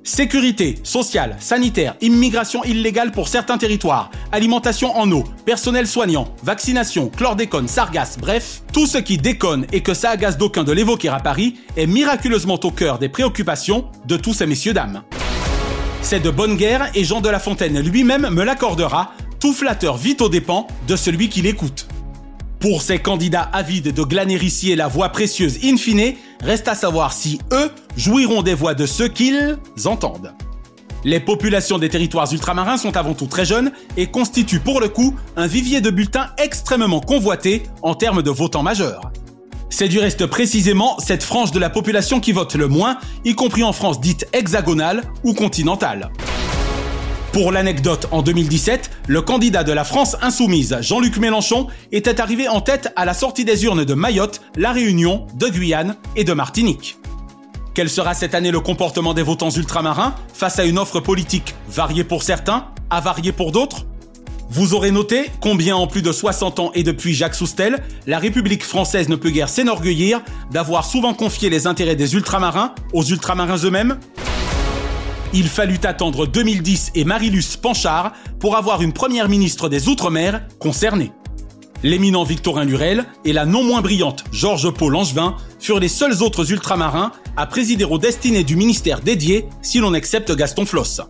Sécurité, 0.04 0.78
sociale, 0.84 1.36
sanitaire, 1.40 1.96
immigration 2.00 2.64
illégale 2.64 3.12
pour 3.12 3.28
certains 3.28 3.58
territoires, 3.58 4.12
alimentation 4.32 4.96
en 4.96 5.12
eau, 5.12 5.24
personnel 5.46 5.88
soignant, 5.88 6.28
vaccination, 6.44 7.10
chlordécone, 7.10 7.68
sargasse, 7.68 8.20
bref, 8.20 8.62
tout 8.72 8.86
ce 8.86 9.00
qui 9.00 9.18
déconne 9.18 9.66
et 9.74 9.82
que 9.82 9.96
ça 9.96 10.12
agace 10.12 10.38
d'aucun 10.38 10.64
de 10.64 10.72
l'évoquer 10.72 11.10
à 11.10 11.20
Paris 11.20 11.56
est 11.76 11.88
miraculeusement 11.88 12.60
au 12.64 12.70
cœur 12.70 13.00
des 13.00 13.10
préoccupations 13.10 13.86
de 14.06 14.16
tous 14.16 14.36
ces 14.36 14.46
messieurs 14.46 14.74
dames. 14.74 15.02
C'est 16.06 16.20
de 16.20 16.30
bonne 16.30 16.56
guerre 16.56 16.92
et 16.94 17.04
Jean 17.04 17.20
de 17.20 17.30
La 17.30 17.40
Fontaine 17.40 17.80
lui-même 17.80 18.30
me 18.30 18.44
l'accordera, 18.44 19.14
tout 19.40 19.54
flatteur 19.54 19.98
vite 19.98 20.22
aux 20.22 20.30
dépens 20.30 20.68
de 20.88 20.96
celui 20.96 21.30
qui 21.30 21.42
l'écoute. 21.42 21.88
Pour 22.60 22.84
ces 22.84 23.00
candidats 23.00 23.50
avides 23.52 23.92
de 23.92 24.04
glaner 24.04 24.40
la 24.76 24.88
voix 24.88 25.10
précieuse 25.10 25.58
in 25.64 25.78
fine, 25.78 26.14
reste 26.44 26.68
à 26.68 26.76
savoir 26.76 27.12
si 27.12 27.40
eux 27.52 27.72
jouiront 27.98 28.44
des 28.44 28.54
voix 28.54 28.76
de 28.76 28.86
ceux 28.86 29.08
qu'ils 29.08 29.58
entendent. 29.86 30.32
Les 31.04 31.20
populations 31.20 31.80
des 31.80 31.90
territoires 31.90 32.32
ultramarins 32.32 32.78
sont 32.78 32.96
avant 32.98 33.16
tout 33.16 33.26
très 33.26 33.46
jeunes 33.46 33.72
et 33.98 34.06
constituent 34.06 34.60
pour 34.60 34.82
le 34.82 34.90
coup 34.90 35.16
un 35.36 35.48
vivier 35.48 35.82
de 35.82 35.90
bulletins 35.90 36.30
extrêmement 36.38 37.02
convoité 37.02 37.64
en 37.82 37.96
termes 37.96 38.22
de 38.22 38.30
votants 38.30 38.62
majeurs. 38.62 39.12
C'est 39.78 39.90
du 39.90 40.00
reste 40.00 40.26
précisément 40.26 40.98
cette 41.00 41.22
frange 41.22 41.52
de 41.52 41.60
la 41.60 41.70
population 41.70 42.22
qui 42.22 42.32
vote 42.32 42.56
le 42.56 42.70
moins, 42.70 42.98
y 43.26 43.36
compris 43.36 43.62
en 43.62 43.74
France 43.74 44.00
dite 44.00 44.26
hexagonale 44.32 45.04
ou 45.26 45.34
continentale. 45.34 46.12
Pour 47.34 47.52
l'anecdote, 47.52 48.08
en 48.12 48.22
2017, 48.22 48.90
le 49.10 49.22
candidat 49.22 49.66
de 49.66 49.74
la 49.74 49.84
France 49.84 50.16
insoumise, 50.22 50.78
Jean-Luc 50.80 51.18
Mélenchon, 51.18 51.68
était 51.92 52.22
arrivé 52.22 52.48
en 52.48 52.62
tête 52.62 52.94
à 52.96 53.04
la 53.04 53.14
sortie 53.14 53.44
des 53.44 53.66
urnes 53.66 53.84
de 53.84 53.94
Mayotte, 53.96 54.40
La 54.56 54.72
Réunion, 54.72 55.28
de 55.34 55.50
Guyane 55.50 55.98
et 56.16 56.24
de 56.24 56.32
Martinique. 56.32 56.96
Quel 57.74 57.90
sera 57.90 58.14
cette 58.14 58.34
année 58.34 58.52
le 58.52 58.62
comportement 58.62 59.14
des 59.14 59.24
votants 59.24 59.50
ultramarins 59.50 60.16
face 60.34 60.58
à 60.58 60.64
une 60.64 60.80
offre 60.80 61.02
politique 61.02 61.54
variée 61.68 62.06
pour 62.06 62.24
certains, 62.24 62.68
avariée 62.90 63.34
pour 63.34 63.52
d'autres? 63.52 63.86
Vous 64.56 64.74
aurez 64.74 64.92
noté 64.92 65.30
combien 65.42 65.76
en 65.76 65.86
plus 65.86 66.02
de 66.02 66.14
60 66.14 66.60
ans 66.62 66.72
et 66.74 66.84
depuis 66.84 67.14
Jacques 67.14 67.36
Soustel, 67.36 67.84
la 68.08 68.20
République 68.20 68.64
française 68.64 69.10
ne 69.10 69.18
peut 69.18 69.30
guère 69.30 69.50
s'enorgueillir 69.50 70.22
d'avoir 70.50 70.86
souvent 70.86 71.14
confié 71.14 71.50
les 71.50 71.68
intérêts 71.68 71.98
des 71.98 72.14
ultramarins 72.14 72.74
aux 72.94 73.04
ultramarins 73.04 73.58
eux-mêmes 73.58 74.00
il 75.34 75.50
fallut 75.50 75.82
attendre 75.84 76.26
2010 76.26 76.94
et 76.96 77.04
Marilus 77.04 77.58
Panchard 77.62 78.14
pour 78.40 78.56
avoir 78.56 78.82
une 78.82 78.94
première 78.94 79.28
ministre 79.28 79.68
des 79.68 79.90
Outre-mer 79.90 80.48
concernée. 80.60 81.12
L'éminent 81.84 82.24
Victorin 82.24 82.64
Lurel 82.64 83.04
et 83.26 83.34
la 83.34 83.46
non 83.46 83.62
moins 83.62 83.82
brillante 83.82 84.24
Georges 84.32 84.72
Paul 84.72 84.94
Langevin 84.94 85.36
furent 85.60 85.82
les 85.82 85.90
seuls 85.90 86.24
autres 86.24 86.54
ultramarins 86.54 87.12
à 87.36 87.46
présider 87.48 87.84
aux 87.84 87.98
destinées 87.98 88.46
du 88.46 88.56
ministère 88.56 89.02
dédié 89.02 89.48
si 89.62 89.80
l'on 89.80 89.94
accepte 89.94 90.34
Gaston 90.34 90.66
Floss. 90.66 91.02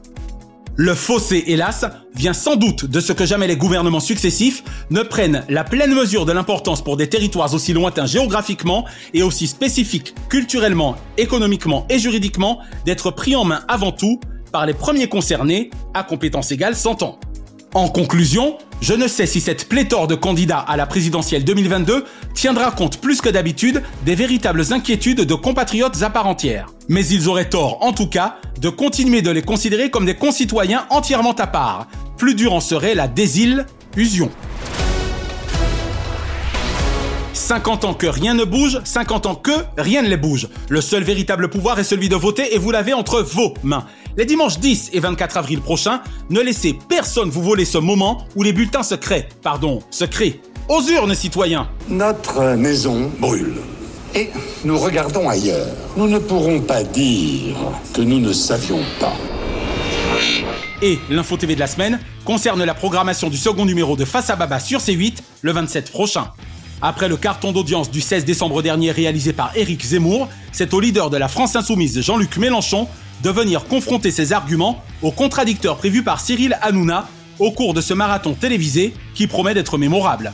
Le 0.77 0.93
fossé, 0.93 1.41
hélas, 1.47 1.85
vient 2.15 2.33
sans 2.33 2.57
doute 2.57 2.83
de 2.83 2.99
ce 2.99 3.13
que 3.13 3.25
jamais 3.25 3.47
les 3.47 3.55
gouvernements 3.55 4.01
successifs 4.01 4.61
ne 4.89 5.03
prennent 5.03 5.45
la 5.47 5.63
pleine 5.63 5.95
mesure 5.95 6.25
de 6.25 6.33
l'importance 6.33 6.83
pour 6.83 6.97
des 6.97 7.07
territoires 7.07 7.53
aussi 7.53 7.71
lointains 7.71 8.05
géographiquement 8.05 8.83
et 9.13 9.23
aussi 9.23 9.47
spécifiques 9.47 10.13
culturellement, 10.27 10.97
économiquement 11.17 11.85
et 11.89 11.97
juridiquement 11.97 12.59
d'être 12.85 13.09
pris 13.11 13.38
en 13.38 13.45
main 13.45 13.61
avant 13.69 13.93
tout 13.93 14.19
par 14.51 14.65
les 14.65 14.73
premiers 14.73 15.07
concernés, 15.07 15.69
à 15.93 16.03
compétence 16.03 16.51
égale 16.51 16.75
100 16.75 17.03
ans. 17.03 17.19
En 17.75 17.89
conclusion, 17.89 18.57
je 18.79 18.93
ne 18.93 19.05
sais 19.05 19.25
si 19.25 19.41
cette 19.41 19.67
pléthore 19.67 20.07
de 20.07 20.15
candidats 20.15 20.59
à 20.59 20.77
la 20.77 20.85
présidentielle 20.85 21.43
2022 21.43 22.05
tiendra 22.33 22.71
compte 22.71 23.01
plus 23.01 23.19
que 23.19 23.27
d'habitude 23.27 23.83
des 24.05 24.15
véritables 24.15 24.71
inquiétudes 24.71 25.25
de 25.25 25.33
compatriotes 25.33 26.01
à 26.01 26.09
part 26.09 26.25
entière. 26.25 26.67
Mais 26.88 27.05
ils 27.05 27.27
auraient 27.27 27.49
tort, 27.49 27.83
en 27.83 27.91
tout 27.91 28.07
cas, 28.07 28.38
de 28.61 28.69
continuer 28.69 29.21
de 29.21 29.29
les 29.29 29.41
considérer 29.41 29.89
comme 29.89 30.05
des 30.05 30.15
concitoyens 30.15 30.85
entièrement 30.89 31.33
à 31.33 31.47
part. 31.47 31.88
Plus 32.17 32.33
dur 32.33 32.53
en 32.53 32.61
serait 32.61 32.95
la 32.95 33.09
désillusion. 33.09 34.31
50 37.33 37.83
ans 37.83 37.93
que 37.93 38.07
rien 38.07 38.35
ne 38.35 38.45
bouge, 38.45 38.79
50 38.85 39.25
ans 39.25 39.35
que 39.35 39.51
rien 39.77 40.01
ne 40.01 40.07
les 40.07 40.15
bouge. 40.15 40.47
Le 40.69 40.79
seul 40.79 41.03
véritable 41.03 41.49
pouvoir 41.49 41.77
est 41.77 41.83
celui 41.83 42.07
de 42.07 42.15
voter 42.15 42.55
et 42.55 42.57
vous 42.57 42.71
l'avez 42.71 42.93
entre 42.93 43.21
vos 43.21 43.53
mains. 43.63 43.83
Les 44.17 44.25
dimanches 44.25 44.60
10 44.60 44.91
et 44.93 45.01
24 45.01 45.36
avril 45.36 45.60
prochains, 45.60 46.01
ne 46.30 46.39
laissez 46.39 46.78
personne 46.88 47.30
vous 47.30 47.43
voler 47.43 47.65
ce 47.65 47.78
moment 47.78 48.25
où 48.38 48.43
les 48.43 48.54
bulletins 48.54 48.84
se 48.84 48.95
créent, 48.95 49.28
pardon, 49.43 49.82
se 49.91 50.06
créent. 50.06 50.39
Aux 50.69 50.82
urnes, 50.84 51.13
citoyens 51.13 51.67
Notre 51.89 52.56
maison 52.56 53.12
brûle. 53.19 53.56
Et 54.15 54.30
nous 54.63 54.80
regardons 54.80 55.28
ailleurs. 55.28 55.67
Nous 55.97 56.08
ne 56.08 56.17
pourrons 56.17 56.62
pas 56.62 56.84
dire 56.84 57.58
que 57.93 57.99
nous 58.01 58.19
ne 58.19 58.32
savions 58.32 58.80
pas. 59.01 59.13
Et 60.82 60.97
l'info 61.10 61.36
TV 61.36 61.56
de 61.56 61.60
la 61.60 61.67
semaine 61.67 61.99
concerne 62.23 62.63
la 62.63 62.73
programmation 62.73 63.30
du 63.30 63.38
second 63.38 63.65
numéro 63.65 63.97
de 63.97 64.06
Face 64.06 64.30
à 64.30 64.38
Baba 64.38 64.62
sur 64.62 64.80
C8 64.80 65.17
le 65.41 65.51
27 65.51 65.91
prochain. 65.91 66.32
Après 66.82 67.10
le 67.10 67.17
carton 67.17 67.51
d'audience 67.51 67.91
du 67.91 67.99
16 67.99 68.23
décembre 68.23 68.62
dernier 68.62 68.91
réalisé 68.91 69.34
par 69.34 69.51
Éric 69.58 69.84
Zemmour, 69.86 70.30
c'est 70.54 70.73
au 70.73 70.80
leader 70.80 71.10
de 71.10 71.17
la 71.17 71.28
France 71.28 71.56
Insoumise 71.58 71.99
Jean-Luc 72.01 72.38
Mélenchon 72.38 72.88
de 73.25 73.31
venir 73.31 73.65
confronter 73.65 74.11
ses 74.11 74.33
arguments 74.33 74.83
aux 75.01 75.09
contradicteurs 75.09 75.77
prévus 75.77 76.03
par 76.03 76.21
Cyril 76.21 76.59
Hanouna 76.61 77.07
au 77.39 77.49
cours 77.49 77.73
de 77.73 77.81
ce 77.81 77.95
marathon 77.95 78.35
télévisé 78.35 78.93
qui 79.15 79.25
promet 79.25 79.55
d'être 79.55 79.79
mémorable. 79.79 80.31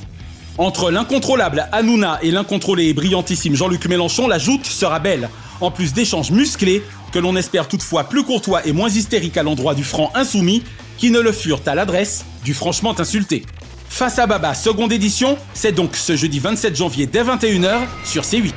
Entre 0.58 0.92
l'incontrôlable 0.92 1.70
Hanouna 1.72 2.20
et 2.22 2.32
l'incontrôlé 2.32 2.88
et 2.88 2.94
brillantissime 2.94 3.56
Jean-Luc 3.56 3.86
Mélenchon, 3.86 4.28
la 4.28 4.40
joute 4.40 4.66
sera 4.66 5.00
belle, 5.00 5.30
en 5.62 5.72
plus 5.72 5.94
d'échanges 5.94 6.32
musclés 6.32 6.84
que 7.14 7.20
l'on 7.20 7.38
espère 7.38 7.70
toutefois 7.70 8.04
plus 8.04 8.24
courtois 8.24 8.68
et 8.68 8.74
moins 8.74 8.90
hystériques 8.90 9.38
à 9.38 9.44
l'endroit 9.44 9.74
du 9.74 9.86
franc 9.86 10.12
insoumis 10.14 10.62
qui 10.98 11.12
ne 11.12 11.22
le 11.22 11.32
furent 11.32 11.62
à 11.68 11.76
l'adresse 11.76 12.26
du 12.44 12.54
franchement 12.54 13.00
insulté. 13.00 13.46
Face 13.88 14.20
à 14.20 14.28
Baba, 14.28 14.54
seconde 14.54 14.92
édition, 14.92 15.38
c'est 15.54 15.72
donc 15.72 15.96
ce 15.96 16.18
jeudi 16.18 16.40
27 16.40 16.76
janvier 16.76 17.06
dès 17.06 17.24
21h 17.24 17.84
sur 18.04 18.24
C8. 18.24 18.52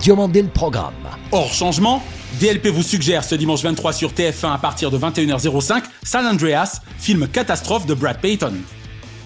Diomandé 0.00 0.42
le 0.42 0.48
programme. 0.48 0.99
Hors 1.32 1.54
changement, 1.54 2.02
DLP 2.40 2.68
vous 2.68 2.82
suggère 2.82 3.22
ce 3.22 3.36
dimanche 3.36 3.62
23 3.62 3.92
sur 3.92 4.10
TF1 4.10 4.52
à 4.52 4.58
partir 4.58 4.90
de 4.90 4.98
21h05 4.98 5.84
San 6.02 6.26
Andreas, 6.26 6.80
film 6.98 7.28
catastrophe 7.28 7.86
de 7.86 7.94
Brad 7.94 8.20
Payton. 8.20 8.54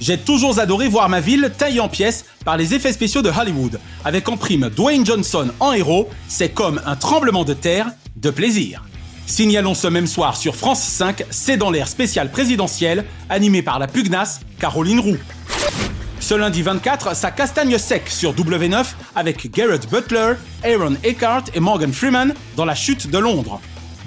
J'ai 0.00 0.18
toujours 0.18 0.58
adoré 0.58 0.86
voir 0.86 1.08
ma 1.08 1.20
ville 1.20 1.50
taillée 1.56 1.80
en 1.80 1.88
pièces 1.88 2.26
par 2.44 2.58
les 2.58 2.74
effets 2.74 2.92
spéciaux 2.92 3.22
de 3.22 3.30
Hollywood. 3.30 3.80
Avec 4.04 4.28
en 4.28 4.36
prime 4.36 4.68
Dwayne 4.68 5.06
Johnson 5.06 5.48
en 5.60 5.72
héros, 5.72 6.10
c'est 6.28 6.50
comme 6.50 6.78
un 6.84 6.96
tremblement 6.96 7.44
de 7.44 7.54
terre 7.54 7.86
de 8.16 8.28
plaisir. 8.28 8.84
Signalons 9.26 9.74
ce 9.74 9.86
même 9.86 10.06
soir 10.06 10.36
sur 10.36 10.56
France 10.56 10.82
5, 10.82 11.24
c'est 11.30 11.56
dans 11.56 11.70
l'air 11.70 11.88
spécial 11.88 12.30
présidentiel, 12.30 13.06
animé 13.30 13.62
par 13.62 13.78
la 13.78 13.86
pugnace 13.86 14.40
Caroline 14.60 15.00
Roux. 15.00 15.16
Ce 16.24 16.32
lundi 16.32 16.62
24, 16.62 17.14
ça 17.14 17.30
castagne 17.30 17.76
sec 17.76 18.08
sur 18.08 18.32
W9 18.32 18.86
avec 19.14 19.50
Garrett 19.52 19.86
Butler, 19.90 20.36
Aaron 20.64 20.94
Eckhart 21.04 21.44
et 21.52 21.60
Morgan 21.60 21.92
Freeman 21.92 22.32
dans 22.56 22.64
la 22.64 22.74
chute 22.74 23.10
de 23.10 23.18
Londres. 23.18 23.60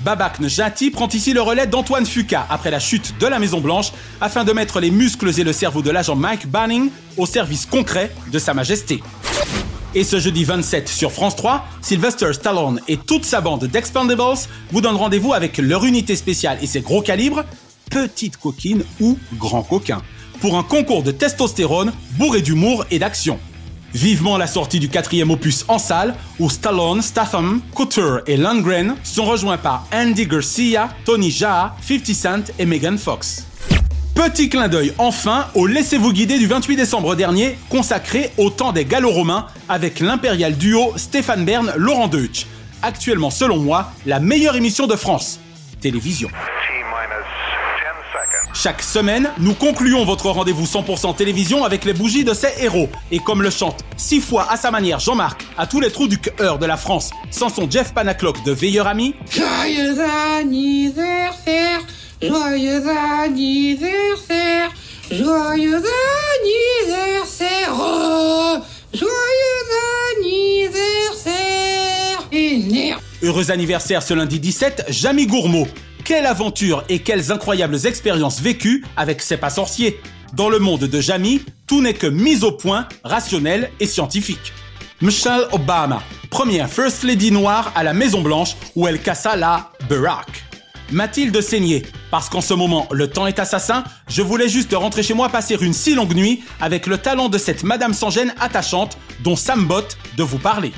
Babak 0.03 0.39
Njati 0.39 0.89
prend 0.89 1.08
ici 1.10 1.34
le 1.34 1.43
relais 1.43 1.67
d'Antoine 1.67 2.08
Fuqua 2.08 2.47
après 2.49 2.71
la 2.71 2.80
chute 2.80 3.13
de 3.19 3.27
la 3.27 3.38
Maison 3.38 3.62
Blanche 3.62 3.91
afin 4.19 4.43
de 4.43 4.51
mettre 4.51 4.80
les 4.80 4.89
muscles 4.89 5.39
et 5.39 5.43
le 5.43 5.53
cerveau 5.53 5.84
de 5.84 5.91
l'agent 5.91 6.15
Mike 6.15 6.47
Banning 6.47 6.89
au 7.17 7.27
service 7.27 7.67
concret 7.67 8.12
de 8.32 8.39
Sa 8.39 8.56
Majesté. 8.56 9.03
Et 9.93 10.03
ce 10.03 10.19
jeudi 10.19 10.43
27 10.43 10.89
sur 10.89 11.12
France 11.12 11.36
3, 11.36 11.67
Sylvester 11.84 12.34
Stallone 12.34 12.82
et 12.88 12.97
toute 12.97 13.25
sa 13.25 13.41
bande 13.41 13.65
d'Expandables 13.65 14.39
vous 14.71 14.82
donnent 14.82 14.95
rendez-vous 14.95 15.34
avec 15.34 15.60
leur 15.60 15.86
unité 15.86 16.15
spéciale 16.15 16.58
et 16.63 16.67
ses 16.67 16.82
gros 16.82 17.03
calibres, 17.03 17.43
petite 17.91 18.38
coquine 18.38 18.84
ou 18.99 19.19
grand 19.38 19.62
coquin, 19.62 20.01
pour 20.39 20.58
un 20.58 20.63
concours 20.63 21.04
de 21.04 21.12
testostérone 21.12 21.93
bourré 22.17 22.41
d'humour 22.41 22.86
et 22.91 23.00
d'action. 23.00 23.39
Vivement 23.93 24.38
la 24.38 24.47
sortie 24.47 24.80
du 24.80 24.89
quatrième 24.89 25.32
opus 25.32 25.65
en 25.67 25.80
salle, 25.80 26.15
où 26.39 26.50
Stallone, 26.50 27.02
Statham, 27.02 27.62
Couture 27.73 28.21
et 28.28 28.38
Lundgren 28.38 28.95
sont 29.04 29.26
rejoints 29.26 29.58
par 29.58 29.88
Andy 29.93 30.28
Garcia, 30.28 30.89
Tony 31.06 31.32
Jaa, 31.32 31.76
50 31.82 32.06
Cent 32.13 32.54
et 32.60 32.65
Megan 32.65 32.97
Fox. 32.97 33.45
Petit 34.13 34.50
clin 34.50 34.67
d'œil 34.67 34.93
enfin 34.97 35.47
au 35.54 35.67
Laissez-vous 35.67 36.12
guider 36.12 36.39
du 36.39 36.47
28 36.47 36.76
décembre 36.76 37.15
dernier, 37.15 37.58
consacré 37.69 38.32
au 38.38 38.50
temps 38.50 38.71
des 38.71 38.84
Gallo-Romains 38.84 39.47
avec 39.69 40.00
l'impérial 40.00 40.58
duo 40.58 40.93
Stéphane 40.95 41.45
Bern, 41.45 41.71
Laurent 41.78 42.08
Deutsch. 42.08 42.45
Actuellement, 42.82 43.30
selon 43.30 43.58
moi, 43.58 43.91
la 44.06 44.19
meilleure 44.19 44.56
émission 44.56 44.88
de 44.88 44.95
France. 44.95 45.39
Télévision. 45.82 46.30
Chaque 48.53 48.81
semaine, 48.81 49.31
nous 49.39 49.53
concluons 49.53 50.03
votre 50.05 50.29
rendez-vous 50.29 50.65
100% 50.65 51.15
télévision 51.15 51.63
avec 51.63 51.86
les 51.86 51.93
bougies 51.93 52.23
de 52.23 52.33
ces 52.33 52.49
héros. 52.63 52.89
Et 53.12 53.19
comme 53.19 53.41
le 53.41 53.49
chante 53.49 53.83
six 53.97 54.19
fois 54.19 54.47
à 54.51 54.57
sa 54.57 54.71
manière 54.71 54.99
Jean-Marc 54.99 55.45
à 55.57 55.67
tous 55.67 55.79
les 55.79 55.91
trous 55.91 56.07
du 56.07 56.17
cœur 56.17 56.57
de 56.60 56.65
la 56.65 56.77
France, 56.77 57.12
sans 57.31 57.49
son 57.49 57.69
Jeff 57.69 57.93
Panaclock 57.93 58.43
de 58.43 58.51
Veilleur 58.51 58.88
Ami, 58.88 59.15
Joyeux 59.29 59.97
anniversaire, 60.39 61.81
joyeux 62.21 62.83
anniversaire, 63.23 64.71
joyeux 65.12 65.83
anniversaire, 66.41 67.73
oh, 67.73 68.57
joyeux 68.93 69.07
anniversaire. 70.17 70.97
Heureux 73.23 73.51
anniversaire 73.51 74.03
ce 74.03 74.13
lundi 74.13 74.39
17, 74.39 74.86
Jamie 74.89 75.27
Gourmaud. 75.27 75.67
Quelle 76.08 76.26
aventure 76.26 76.86
et 76.88 77.00
quelles 77.00 77.34
incroyables 77.34 77.86
expériences 77.86 78.39
vécues 78.39 78.86
avec 78.96 79.22
ses 79.22 79.36
pas 79.36 79.50
sorciers. 79.50 80.00
Dans 80.32 80.48
le 80.48 80.58
monde 80.58 80.86
de 80.86 81.02
Jamie, 81.02 81.41
tout 81.67 81.82
n'est 81.82 81.96
que 81.96 82.08
mise 82.08 82.46
au 82.46 82.54
point, 82.54 82.88
rationnel 83.04 83.72
et 83.82 83.86
scientifique. 83.86 84.54
Michelle 85.02 85.50
Obama, 85.52 86.02
première 86.30 86.70
First 86.70 87.04
Lady 87.04 87.30
noire 87.30 87.74
à 87.76 87.84
la 87.84 87.91
Maison 87.91 88.22
Blanche 88.22 88.56
où 88.78 88.88
elle 88.88 89.02
cassa 89.02 89.36
la 89.36 89.74
Barack. 89.89 90.46
Mathilde 90.93 91.41
Seigné, 91.41 91.84
parce 92.10 92.30
qu'en 92.30 92.39
ce 92.39 92.54
moment 92.54 92.88
le 92.91 93.10
temps 93.10 93.28
est 93.28 93.39
assassin, 93.39 93.84
je 94.08 94.22
voulais 94.22 94.48
juste 94.48 94.74
rentrer 94.74 95.04
chez 95.04 95.13
moi 95.13 95.28
passer 95.28 95.58
une 95.60 95.74
si 95.74 95.93
longue 95.93 96.15
nuit 96.15 96.41
avec 96.62 96.88
le 96.88 96.98
talent 96.98 97.28
de 97.28 97.38
cette 97.38 97.63
Madame 97.63 97.93
sans 97.93 98.12
gêne 98.12 98.34
attachante 98.39 98.98
dont 99.26 99.36
Sam 99.36 99.65
Bott 99.65 99.98
de 100.15 100.24
vous 100.24 100.39
parler 100.39 100.72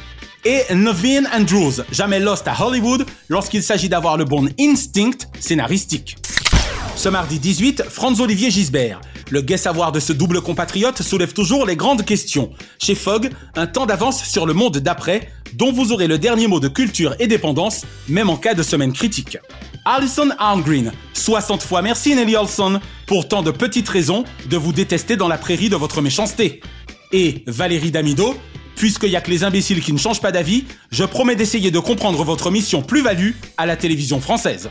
et 0.45 0.63
Naveen 0.73 1.27
Andrews, 1.33 1.83
jamais 1.91 2.19
lost 2.19 2.47
à 2.47 2.55
Hollywood 2.59 3.05
lorsqu'il 3.27 3.63
s'agit 3.63 3.89
d'avoir 3.89 4.17
le 4.17 4.25
bon 4.25 4.49
instinct 4.59 5.27
scénaristique. 5.39 6.17
Ce 6.95 7.09
mardi 7.09 7.39
18, 7.39 7.83
Franz-Olivier 7.89 8.51
Gisbert. 8.51 9.01
Le 9.29 9.41
gai 9.41 9.57
savoir 9.57 9.91
de 9.91 9.99
ce 9.99 10.11
double 10.11 10.41
compatriote 10.41 11.01
soulève 11.01 11.33
toujours 11.33 11.65
les 11.65 11.75
grandes 11.75 12.03
questions. 12.03 12.51
Chez 12.81 12.95
Fogg, 12.95 13.29
un 13.55 13.67
temps 13.67 13.85
d'avance 13.85 14.23
sur 14.23 14.45
le 14.45 14.53
monde 14.53 14.79
d'après, 14.79 15.29
dont 15.53 15.71
vous 15.71 15.91
aurez 15.91 16.07
le 16.07 16.17
dernier 16.17 16.47
mot 16.47 16.59
de 16.59 16.67
culture 16.67 17.15
et 17.19 17.27
dépendance, 17.27 17.85
même 18.07 18.29
en 18.29 18.37
cas 18.37 18.53
de 18.53 18.63
semaine 18.63 18.91
critique. 18.91 19.37
Alison 19.85 20.29
Armgreen, 20.39 20.91
60 21.13 21.61
fois 21.61 21.81
merci 21.81 22.15
Nelly 22.15 22.35
Olson, 22.35 22.79
pour 23.05 23.27
tant 23.27 23.43
de 23.43 23.51
petites 23.51 23.89
raisons 23.89 24.23
de 24.49 24.57
vous 24.57 24.73
détester 24.73 25.15
dans 25.15 25.27
la 25.27 25.37
prairie 25.37 25.69
de 25.69 25.75
votre 25.75 26.01
méchanceté. 26.01 26.61
Et 27.11 27.43
Valérie 27.47 27.91
Damido, 27.91 28.35
Puisqu'il 28.79 29.09
n'y 29.09 29.17
a 29.17 29.21
que 29.21 29.29
les 29.29 29.43
imbéciles 29.43 29.81
qui 29.81 29.91
ne 29.91 29.97
changent 29.97 30.21
pas 30.21 30.31
d'avis, 30.31 30.63
je 30.89 31.03
promets 31.03 31.35
d'essayer 31.35 31.69
de 31.69 31.79
comprendre 31.79 32.23
votre 32.23 32.49
mission 32.49 32.81
plus-value 32.81 33.31
à 33.57 33.65
la 33.65 33.75
télévision 33.75 34.21
française. 34.21 34.69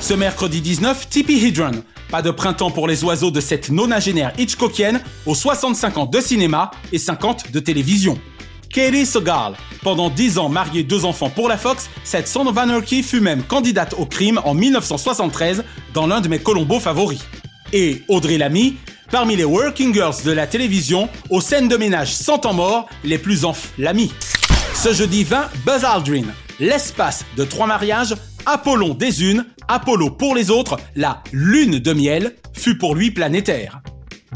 Ce 0.00 0.14
mercredi 0.14 0.62
19, 0.62 1.10
Tippi 1.10 1.44
Hedron. 1.46 1.82
Pas 2.10 2.22
de 2.22 2.30
printemps 2.30 2.70
pour 2.70 2.88
les 2.88 3.04
oiseaux 3.04 3.30
de 3.30 3.42
cette 3.42 3.68
nonagénaire 3.68 4.32
Hitchcockienne 4.38 5.02
aux 5.26 5.34
65 5.34 5.98
ans 5.98 6.06
de 6.06 6.22
cinéma 6.22 6.70
et 6.90 6.96
50 6.96 7.52
de 7.52 7.60
télévision. 7.60 8.18
Katie 8.72 9.04
Segal. 9.04 9.56
Pendant 9.82 10.08
10 10.08 10.38
ans 10.38 10.48
mariée 10.48 10.82
deux 10.82 11.04
enfants 11.04 11.28
pour 11.28 11.50
la 11.50 11.58
Fox, 11.58 11.90
cette 12.04 12.28
Son 12.28 12.46
of 12.46 12.56
Anarchy 12.56 13.02
fut 13.02 13.20
même 13.20 13.42
candidate 13.42 13.94
au 13.98 14.06
crime 14.06 14.40
en 14.46 14.54
1973 14.54 15.64
dans 15.92 16.06
l'un 16.06 16.22
de 16.22 16.28
mes 16.28 16.38
Colombos 16.38 16.80
favoris. 16.80 17.20
Et 17.74 18.02
Audrey 18.08 18.38
Lamy, 18.38 18.76
parmi 19.10 19.36
les 19.36 19.44
working 19.44 19.92
girls 19.92 20.22
de 20.24 20.32
la 20.32 20.46
télévision 20.46 21.08
aux 21.30 21.40
scènes 21.40 21.68
de 21.68 21.76
ménage 21.76 22.14
sans 22.14 22.38
temps 22.38 22.54
mort 22.54 22.88
les 23.04 23.18
plus 23.18 23.44
enflammées. 23.44 24.10
Ce 24.74 24.92
jeudi 24.92 25.24
20, 25.24 25.48
Buzz 25.64 25.84
Aldrin, 25.84 26.26
l'espace 26.60 27.24
de 27.36 27.44
trois 27.44 27.66
mariages, 27.66 28.14
Apollon 28.46 28.94
des 28.94 29.24
unes, 29.24 29.44
Apollo 29.68 30.10
pour 30.10 30.34
les 30.34 30.50
autres, 30.50 30.76
la 30.96 31.22
lune 31.32 31.78
de 31.78 31.92
miel 31.92 32.34
fut 32.54 32.78
pour 32.78 32.94
lui 32.94 33.10
planétaire. 33.10 33.80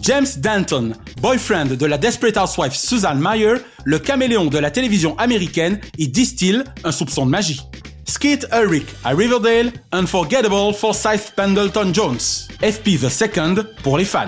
James 0.03 0.27
Danton, 0.39 0.93
boyfriend 1.21 1.77
de 1.77 1.87
la 1.87 1.97
Desperate 1.97 2.37
Housewife 2.37 2.75
Susan 2.75 3.15
Meyer, 3.15 3.55
le 3.85 3.99
caméléon 3.99 4.47
de 4.47 4.59
la 4.59 4.71
télévision 4.71 5.17
américaine, 5.19 5.81
y 5.97 6.09
distille 6.09 6.65
un 6.85 6.93
soupçon 6.93 7.25
de 7.25 7.31
magie. 7.31 7.61
Skate 8.05 8.47
Ulrich 8.53 8.87
à 9.05 9.11
Riverdale, 9.11 9.73
Unforgettable 9.93 10.75
Forsyth 10.75 11.33
Pendleton 11.37 11.93
Jones, 11.95 12.19
FP 12.61 13.01
the 13.01 13.09
Second 13.09 13.65
pour 13.83 13.97
les 13.97 14.05
fans. 14.05 14.27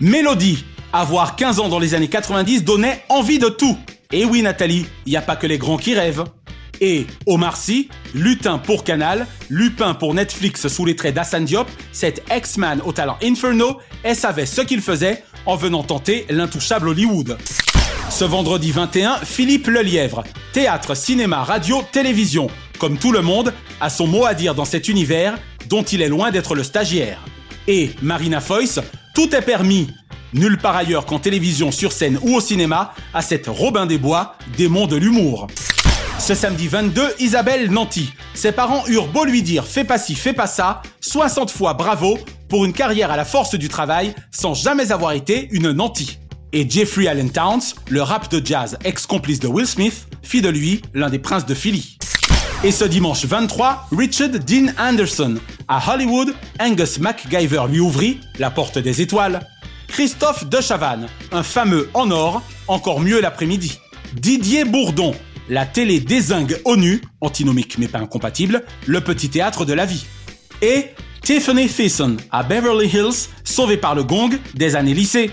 Mélodie, 0.00 0.64
avoir 0.94 1.36
15 1.36 1.60
ans 1.60 1.68
dans 1.68 1.78
les 1.78 1.94
années 1.94 2.08
90 2.08 2.64
donnait 2.64 3.04
envie 3.10 3.38
de 3.38 3.48
tout. 3.48 3.76
Et 4.12 4.24
oui 4.24 4.40
Nathalie, 4.40 4.86
il 5.04 5.10
n'y 5.10 5.16
a 5.18 5.22
pas 5.22 5.36
que 5.36 5.46
les 5.46 5.58
grands 5.58 5.76
qui 5.76 5.94
rêvent. 5.94 6.24
Et 6.80 7.06
Omar 7.26 7.58
Sy, 7.58 7.90
lutin 8.14 8.56
pour 8.56 8.82
Canal, 8.82 9.26
Lupin 9.50 9.92
pour 9.92 10.14
Netflix 10.14 10.68
sous 10.68 10.86
les 10.86 10.96
traits 10.96 11.14
d'Assane 11.14 11.44
Diop, 11.44 11.68
cet 11.92 12.22
ex-man 12.30 12.80
au 12.86 12.92
talent 12.92 13.18
inferno, 13.22 13.78
elle 14.02 14.16
savait 14.16 14.46
ce 14.46 14.62
qu'il 14.62 14.80
faisait 14.80 15.22
en 15.44 15.56
venant 15.56 15.82
tenter 15.82 16.24
l'intouchable 16.30 16.88
Hollywood. 16.88 17.36
Ce 18.08 18.24
vendredi 18.24 18.72
21, 18.72 19.18
Philippe 19.18 19.66
Lelièvre, 19.66 20.24
théâtre, 20.54 20.96
cinéma, 20.96 21.44
radio, 21.44 21.82
télévision, 21.92 22.46
comme 22.78 22.96
tout 22.96 23.12
le 23.12 23.20
monde, 23.20 23.52
a 23.82 23.90
son 23.90 24.06
mot 24.06 24.24
à 24.24 24.32
dire 24.32 24.54
dans 24.54 24.64
cet 24.64 24.88
univers 24.88 25.38
dont 25.68 25.82
il 25.82 26.00
est 26.00 26.08
loin 26.08 26.30
d'être 26.30 26.54
le 26.54 26.62
stagiaire. 26.62 27.20
Et 27.68 27.90
Marina 28.00 28.40
Foyce, 28.40 28.80
tout 29.20 29.36
est 29.36 29.42
permis. 29.42 29.86
Nulle 30.32 30.56
part 30.56 30.76
ailleurs 30.76 31.04
qu'en 31.04 31.18
télévision, 31.18 31.70
sur 31.70 31.92
scène 31.92 32.18
ou 32.22 32.36
au 32.36 32.40
cinéma, 32.40 32.94
à 33.12 33.20
cette 33.20 33.48
Robin 33.48 33.84
des 33.84 33.98
Bois, 33.98 34.34
démon 34.56 34.86
de 34.86 34.96
l'humour. 34.96 35.46
Ce 36.18 36.34
samedi 36.34 36.68
22, 36.68 37.16
Isabelle 37.18 37.70
Nanty. 37.70 38.14
Ses 38.32 38.52
parents 38.52 38.82
eurent 38.86 39.08
beau 39.08 39.26
lui 39.26 39.42
dire 39.42 39.66
fais 39.66 39.84
pas 39.84 39.98
ci, 39.98 40.14
fais 40.14 40.32
pas 40.32 40.46
ça, 40.46 40.80
60 41.02 41.50
fois 41.50 41.74
bravo 41.74 42.18
pour 42.48 42.64
une 42.64 42.72
carrière 42.72 43.10
à 43.10 43.18
la 43.18 43.26
force 43.26 43.56
du 43.56 43.68
travail 43.68 44.14
sans 44.30 44.54
jamais 44.54 44.90
avoir 44.90 45.12
été 45.12 45.48
une 45.50 45.70
Nanty. 45.70 46.18
Et 46.54 46.66
Jeffrey 46.66 47.06
Allen 47.06 47.30
Towns, 47.30 47.74
le 47.90 48.00
rap 48.00 48.30
de 48.30 48.40
jazz 48.42 48.78
ex-complice 48.86 49.40
de 49.40 49.48
Will 49.48 49.66
Smith, 49.66 50.06
fit 50.22 50.40
de 50.40 50.48
lui 50.48 50.80
l'un 50.94 51.10
des 51.10 51.18
princes 51.18 51.44
de 51.44 51.54
Philly. 51.54 51.98
Et 52.62 52.72
ce 52.72 52.84
dimanche 52.84 53.24
23, 53.24 53.88
Richard 53.90 54.28
Dean 54.28 54.66
Anderson. 54.78 55.36
À 55.66 55.94
Hollywood, 55.94 56.34
Angus 56.58 56.98
MacGyver 56.98 57.62
lui 57.70 57.80
ouvrit 57.80 58.20
la 58.38 58.50
porte 58.50 58.78
des 58.78 59.00
étoiles. 59.00 59.40
Christophe 59.88 60.46
de 60.46 60.60
Chavannes, 60.60 61.06
un 61.32 61.42
fameux 61.42 61.88
en 61.94 62.10
or, 62.10 62.42
encore 62.68 63.00
mieux 63.00 63.22
l'après-midi. 63.22 63.78
Didier 64.12 64.66
Bourdon, 64.66 65.14
la 65.48 65.64
télé 65.64 66.00
désingue 66.00 66.60
ONU, 66.66 67.00
antinomique 67.22 67.78
mais 67.78 67.88
pas 67.88 67.98
incompatible, 67.98 68.62
le 68.86 69.00
petit 69.00 69.30
théâtre 69.30 69.64
de 69.64 69.72
la 69.72 69.86
vie. 69.86 70.04
Et 70.60 70.88
Tiffany 71.22 71.66
Thiessen 71.66 72.18
à 72.30 72.42
Beverly 72.42 72.88
Hills, 72.88 73.30
sauvée 73.42 73.78
par 73.78 73.94
le 73.94 74.04
gong 74.04 74.38
des 74.52 74.76
années 74.76 74.92
lycée. 74.92 75.30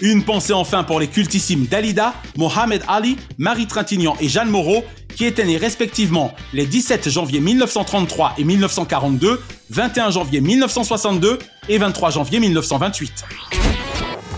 Une 0.00 0.22
pensée 0.22 0.52
enfin 0.52 0.84
pour 0.84 1.00
les 1.00 1.08
cultissimes 1.08 1.66
Dalida, 1.66 2.14
Mohamed 2.36 2.82
Ali, 2.86 3.16
Marie 3.36 3.66
Trintignant 3.66 4.16
et 4.20 4.28
Jeanne 4.28 4.48
Moreau, 4.48 4.84
qui 5.16 5.24
étaient 5.24 5.44
nés 5.44 5.56
respectivement 5.56 6.32
les 6.52 6.66
17 6.66 7.08
janvier 7.08 7.40
1933 7.40 8.34
et 8.38 8.44
1942, 8.44 9.42
21 9.70 10.10
janvier 10.10 10.40
1962 10.40 11.40
et 11.68 11.78
23 11.78 12.10
janvier 12.10 12.38
1928. 12.38 13.24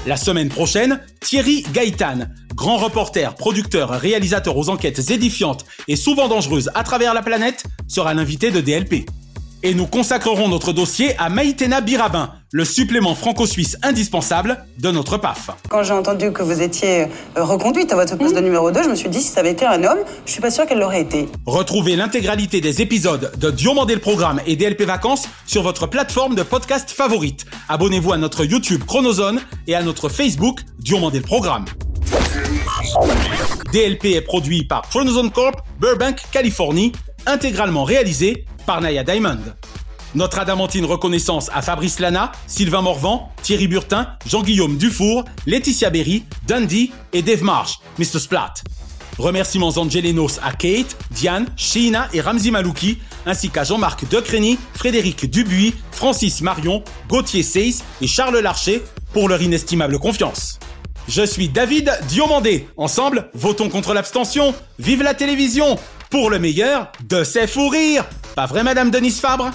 La 0.06 0.16
semaine 0.16 0.48
prochaine, 0.48 1.00
Thierry 1.20 1.62
Gaëtan, 1.74 2.20
grand 2.54 2.78
reporter, 2.78 3.34
producteur, 3.34 3.90
réalisateur 3.90 4.56
aux 4.56 4.70
enquêtes 4.70 5.10
édifiantes 5.10 5.66
et 5.88 5.96
souvent 5.96 6.28
dangereuses 6.28 6.70
à 6.74 6.84
travers 6.84 7.12
la 7.12 7.20
planète, 7.20 7.64
sera 7.86 8.14
l'invité 8.14 8.50
de 8.50 8.62
DLP. 8.62 9.04
Et 9.62 9.74
nous 9.74 9.86
consacrerons 9.86 10.48
notre 10.48 10.72
dossier 10.72 11.14
à 11.18 11.28
Maïtena 11.28 11.82
Birabin, 11.82 12.32
le 12.52 12.64
supplément 12.64 13.14
franco-suisse 13.14 13.76
indispensable 13.82 14.64
de 14.78 14.90
notre 14.90 15.18
PAF. 15.18 15.50
Quand 15.68 15.82
j'ai 15.82 15.92
entendu 15.92 16.32
que 16.32 16.42
vous 16.42 16.62
étiez 16.62 17.02
euh, 17.36 17.44
reconduite 17.44 17.92
à 17.92 17.96
votre 17.96 18.16
poste 18.16 18.34
de 18.34 18.40
numéro 18.40 18.70
2, 18.70 18.82
je 18.82 18.88
me 18.88 18.94
suis 18.94 19.08
dit 19.08 19.20
si 19.20 19.28
ça 19.28 19.40
avait 19.40 19.52
été 19.52 19.64
un 19.64 19.84
homme, 19.84 20.00
je 20.26 20.32
suis 20.32 20.40
pas 20.40 20.50
sûre 20.50 20.66
qu'elle 20.66 20.80
l'aurait 20.80 21.02
été. 21.02 21.28
Retrouvez 21.46 21.94
l'intégralité 21.94 22.60
des 22.60 22.82
épisodes 22.82 23.32
de 23.38 23.50
Diomandé 23.50 23.94
le 23.94 24.00
Programme 24.00 24.40
et 24.46 24.56
DLP 24.56 24.82
Vacances 24.82 25.28
sur 25.46 25.62
votre 25.62 25.86
plateforme 25.86 26.34
de 26.34 26.42
podcast 26.42 26.90
favorite. 26.90 27.46
Abonnez-vous 27.68 28.12
à 28.12 28.16
notre 28.16 28.44
YouTube 28.44 28.82
Chronozone 28.84 29.40
et 29.66 29.74
à 29.74 29.82
notre 29.82 30.08
Facebook 30.08 30.60
Diomandé 30.78 31.18
le 31.18 31.24
Programme. 31.24 31.66
DLP 33.72 34.06
est 34.06 34.22
produit 34.22 34.64
par 34.64 34.82
Chronozone 34.88 35.30
Corp, 35.30 35.62
Burbank, 35.78 36.20
Californie, 36.32 36.92
intégralement 37.26 37.84
réalisé 37.84 38.44
par 38.66 38.80
Naya 38.80 39.04
Diamond. 39.04 39.38
Notre 40.14 40.40
adamantine 40.40 40.84
reconnaissance 40.84 41.50
à 41.54 41.62
Fabrice 41.62 42.00
Lana, 42.00 42.32
Sylvain 42.48 42.82
Morvan, 42.82 43.30
Thierry 43.42 43.68
Burtin, 43.68 44.08
Jean-Guillaume 44.26 44.76
Dufour, 44.76 45.24
Laetitia 45.46 45.90
Berry, 45.90 46.24
Dundee 46.48 46.90
et 47.12 47.22
Dave 47.22 47.44
Marsh, 47.44 47.78
Mr. 47.98 48.18
Splat. 48.18 48.54
Remerciements 49.18 49.76
angelenos 49.76 50.40
à 50.42 50.52
Kate, 50.52 50.96
Diane, 51.12 51.46
Sheena 51.56 52.08
et 52.12 52.20
Ramzi 52.20 52.50
Malouki, 52.50 52.98
ainsi 53.24 53.50
qu'à 53.50 53.62
Jean-Marc 53.62 54.08
Decrény, 54.08 54.58
Frédéric 54.74 55.30
Dubuis, 55.30 55.74
Francis 55.92 56.40
Marion, 56.40 56.82
Gauthier 57.08 57.44
Seyss 57.44 57.84
et 58.00 58.06
Charles 58.08 58.38
Larcher 58.38 58.82
pour 59.12 59.28
leur 59.28 59.40
inestimable 59.40 59.98
confiance. 59.98 60.58
Je 61.06 61.24
suis 61.24 61.48
David 61.48 61.92
Diomandé. 62.08 62.66
Ensemble, 62.76 63.30
votons 63.34 63.68
contre 63.68 63.94
l'abstention. 63.94 64.54
Vive 64.78 65.02
la 65.02 65.14
télévision 65.14 65.78
Pour 66.08 66.30
le 66.30 66.38
meilleur 66.38 66.90
de 67.08 67.22
ses 67.24 67.46
fous 67.46 67.68
rires 67.68 68.04
Pas 68.40 68.46
vrai, 68.46 68.64
Madame 68.64 68.90
Denise 68.90 69.20
Fabre? 69.20 69.50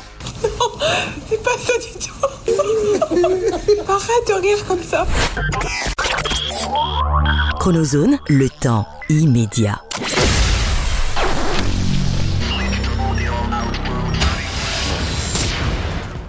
C'est 1.27 1.41
pas 1.41 1.57
ça 1.57 1.73
du 1.79 2.05
tout. 2.05 2.13
Arrête 3.91 4.27
de 4.27 4.33
rire 4.43 4.63
comme 4.67 4.83
ça. 4.83 5.07
Chronozone, 7.59 8.19
le 8.29 8.47
temps 8.47 8.85
immédiat. 9.09 9.81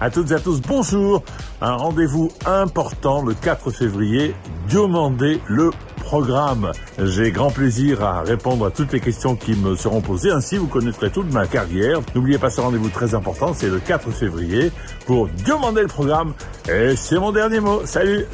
À 0.01 0.09
toutes 0.09 0.31
et 0.31 0.33
à 0.33 0.39
tous, 0.39 0.59
bonjour. 0.59 1.21
Un 1.61 1.75
rendez-vous 1.75 2.31
important 2.47 3.21
le 3.21 3.35
4 3.35 3.69
février. 3.69 4.33
Demandez 4.71 5.39
le 5.45 5.69
programme. 6.07 6.71
J'ai 6.97 7.31
grand 7.31 7.51
plaisir 7.51 8.01
à 8.01 8.21
répondre 8.21 8.65
à 8.65 8.71
toutes 8.71 8.93
les 8.93 9.01
questions 9.01 9.35
qui 9.35 9.55
me 9.55 9.75
seront 9.75 9.99
posées. 9.99 10.31
Ainsi, 10.31 10.55
vous 10.55 10.67
connaîtrez 10.67 11.11
toute 11.11 11.29
ma 11.33 11.45
carrière. 11.47 11.99
N'oubliez 12.15 12.37
pas 12.37 12.49
ce 12.49 12.61
rendez-vous 12.61 12.89
très 12.89 13.13
important. 13.13 13.53
C'est 13.53 13.67
le 13.67 13.79
4 13.79 14.09
février 14.11 14.71
pour 15.05 15.27
demander 15.45 15.81
le 15.81 15.87
programme. 15.87 16.33
Et 16.71 16.95
c'est 16.95 17.19
mon 17.19 17.33
dernier 17.33 17.59
mot. 17.59 17.81
Salut. 17.85 18.25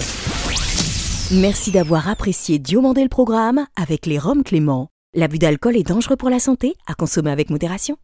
Merci 1.31 1.71
d'avoir 1.71 2.07
apprécié 2.07 2.59
Diomandé 2.59 3.01
le 3.01 3.09
programme 3.09 3.65
avec 3.75 4.05
les 4.05 4.19
Roms 4.19 4.43
Clément. 4.43 4.89
L'abus 5.15 5.39
d'alcool 5.39 5.75
est 5.75 5.87
dangereux 5.87 6.15
pour 6.15 6.29
la 6.29 6.39
santé, 6.39 6.75
à 6.85 6.93
consommer 6.93 7.31
avec 7.31 7.49
modération. 7.49 7.97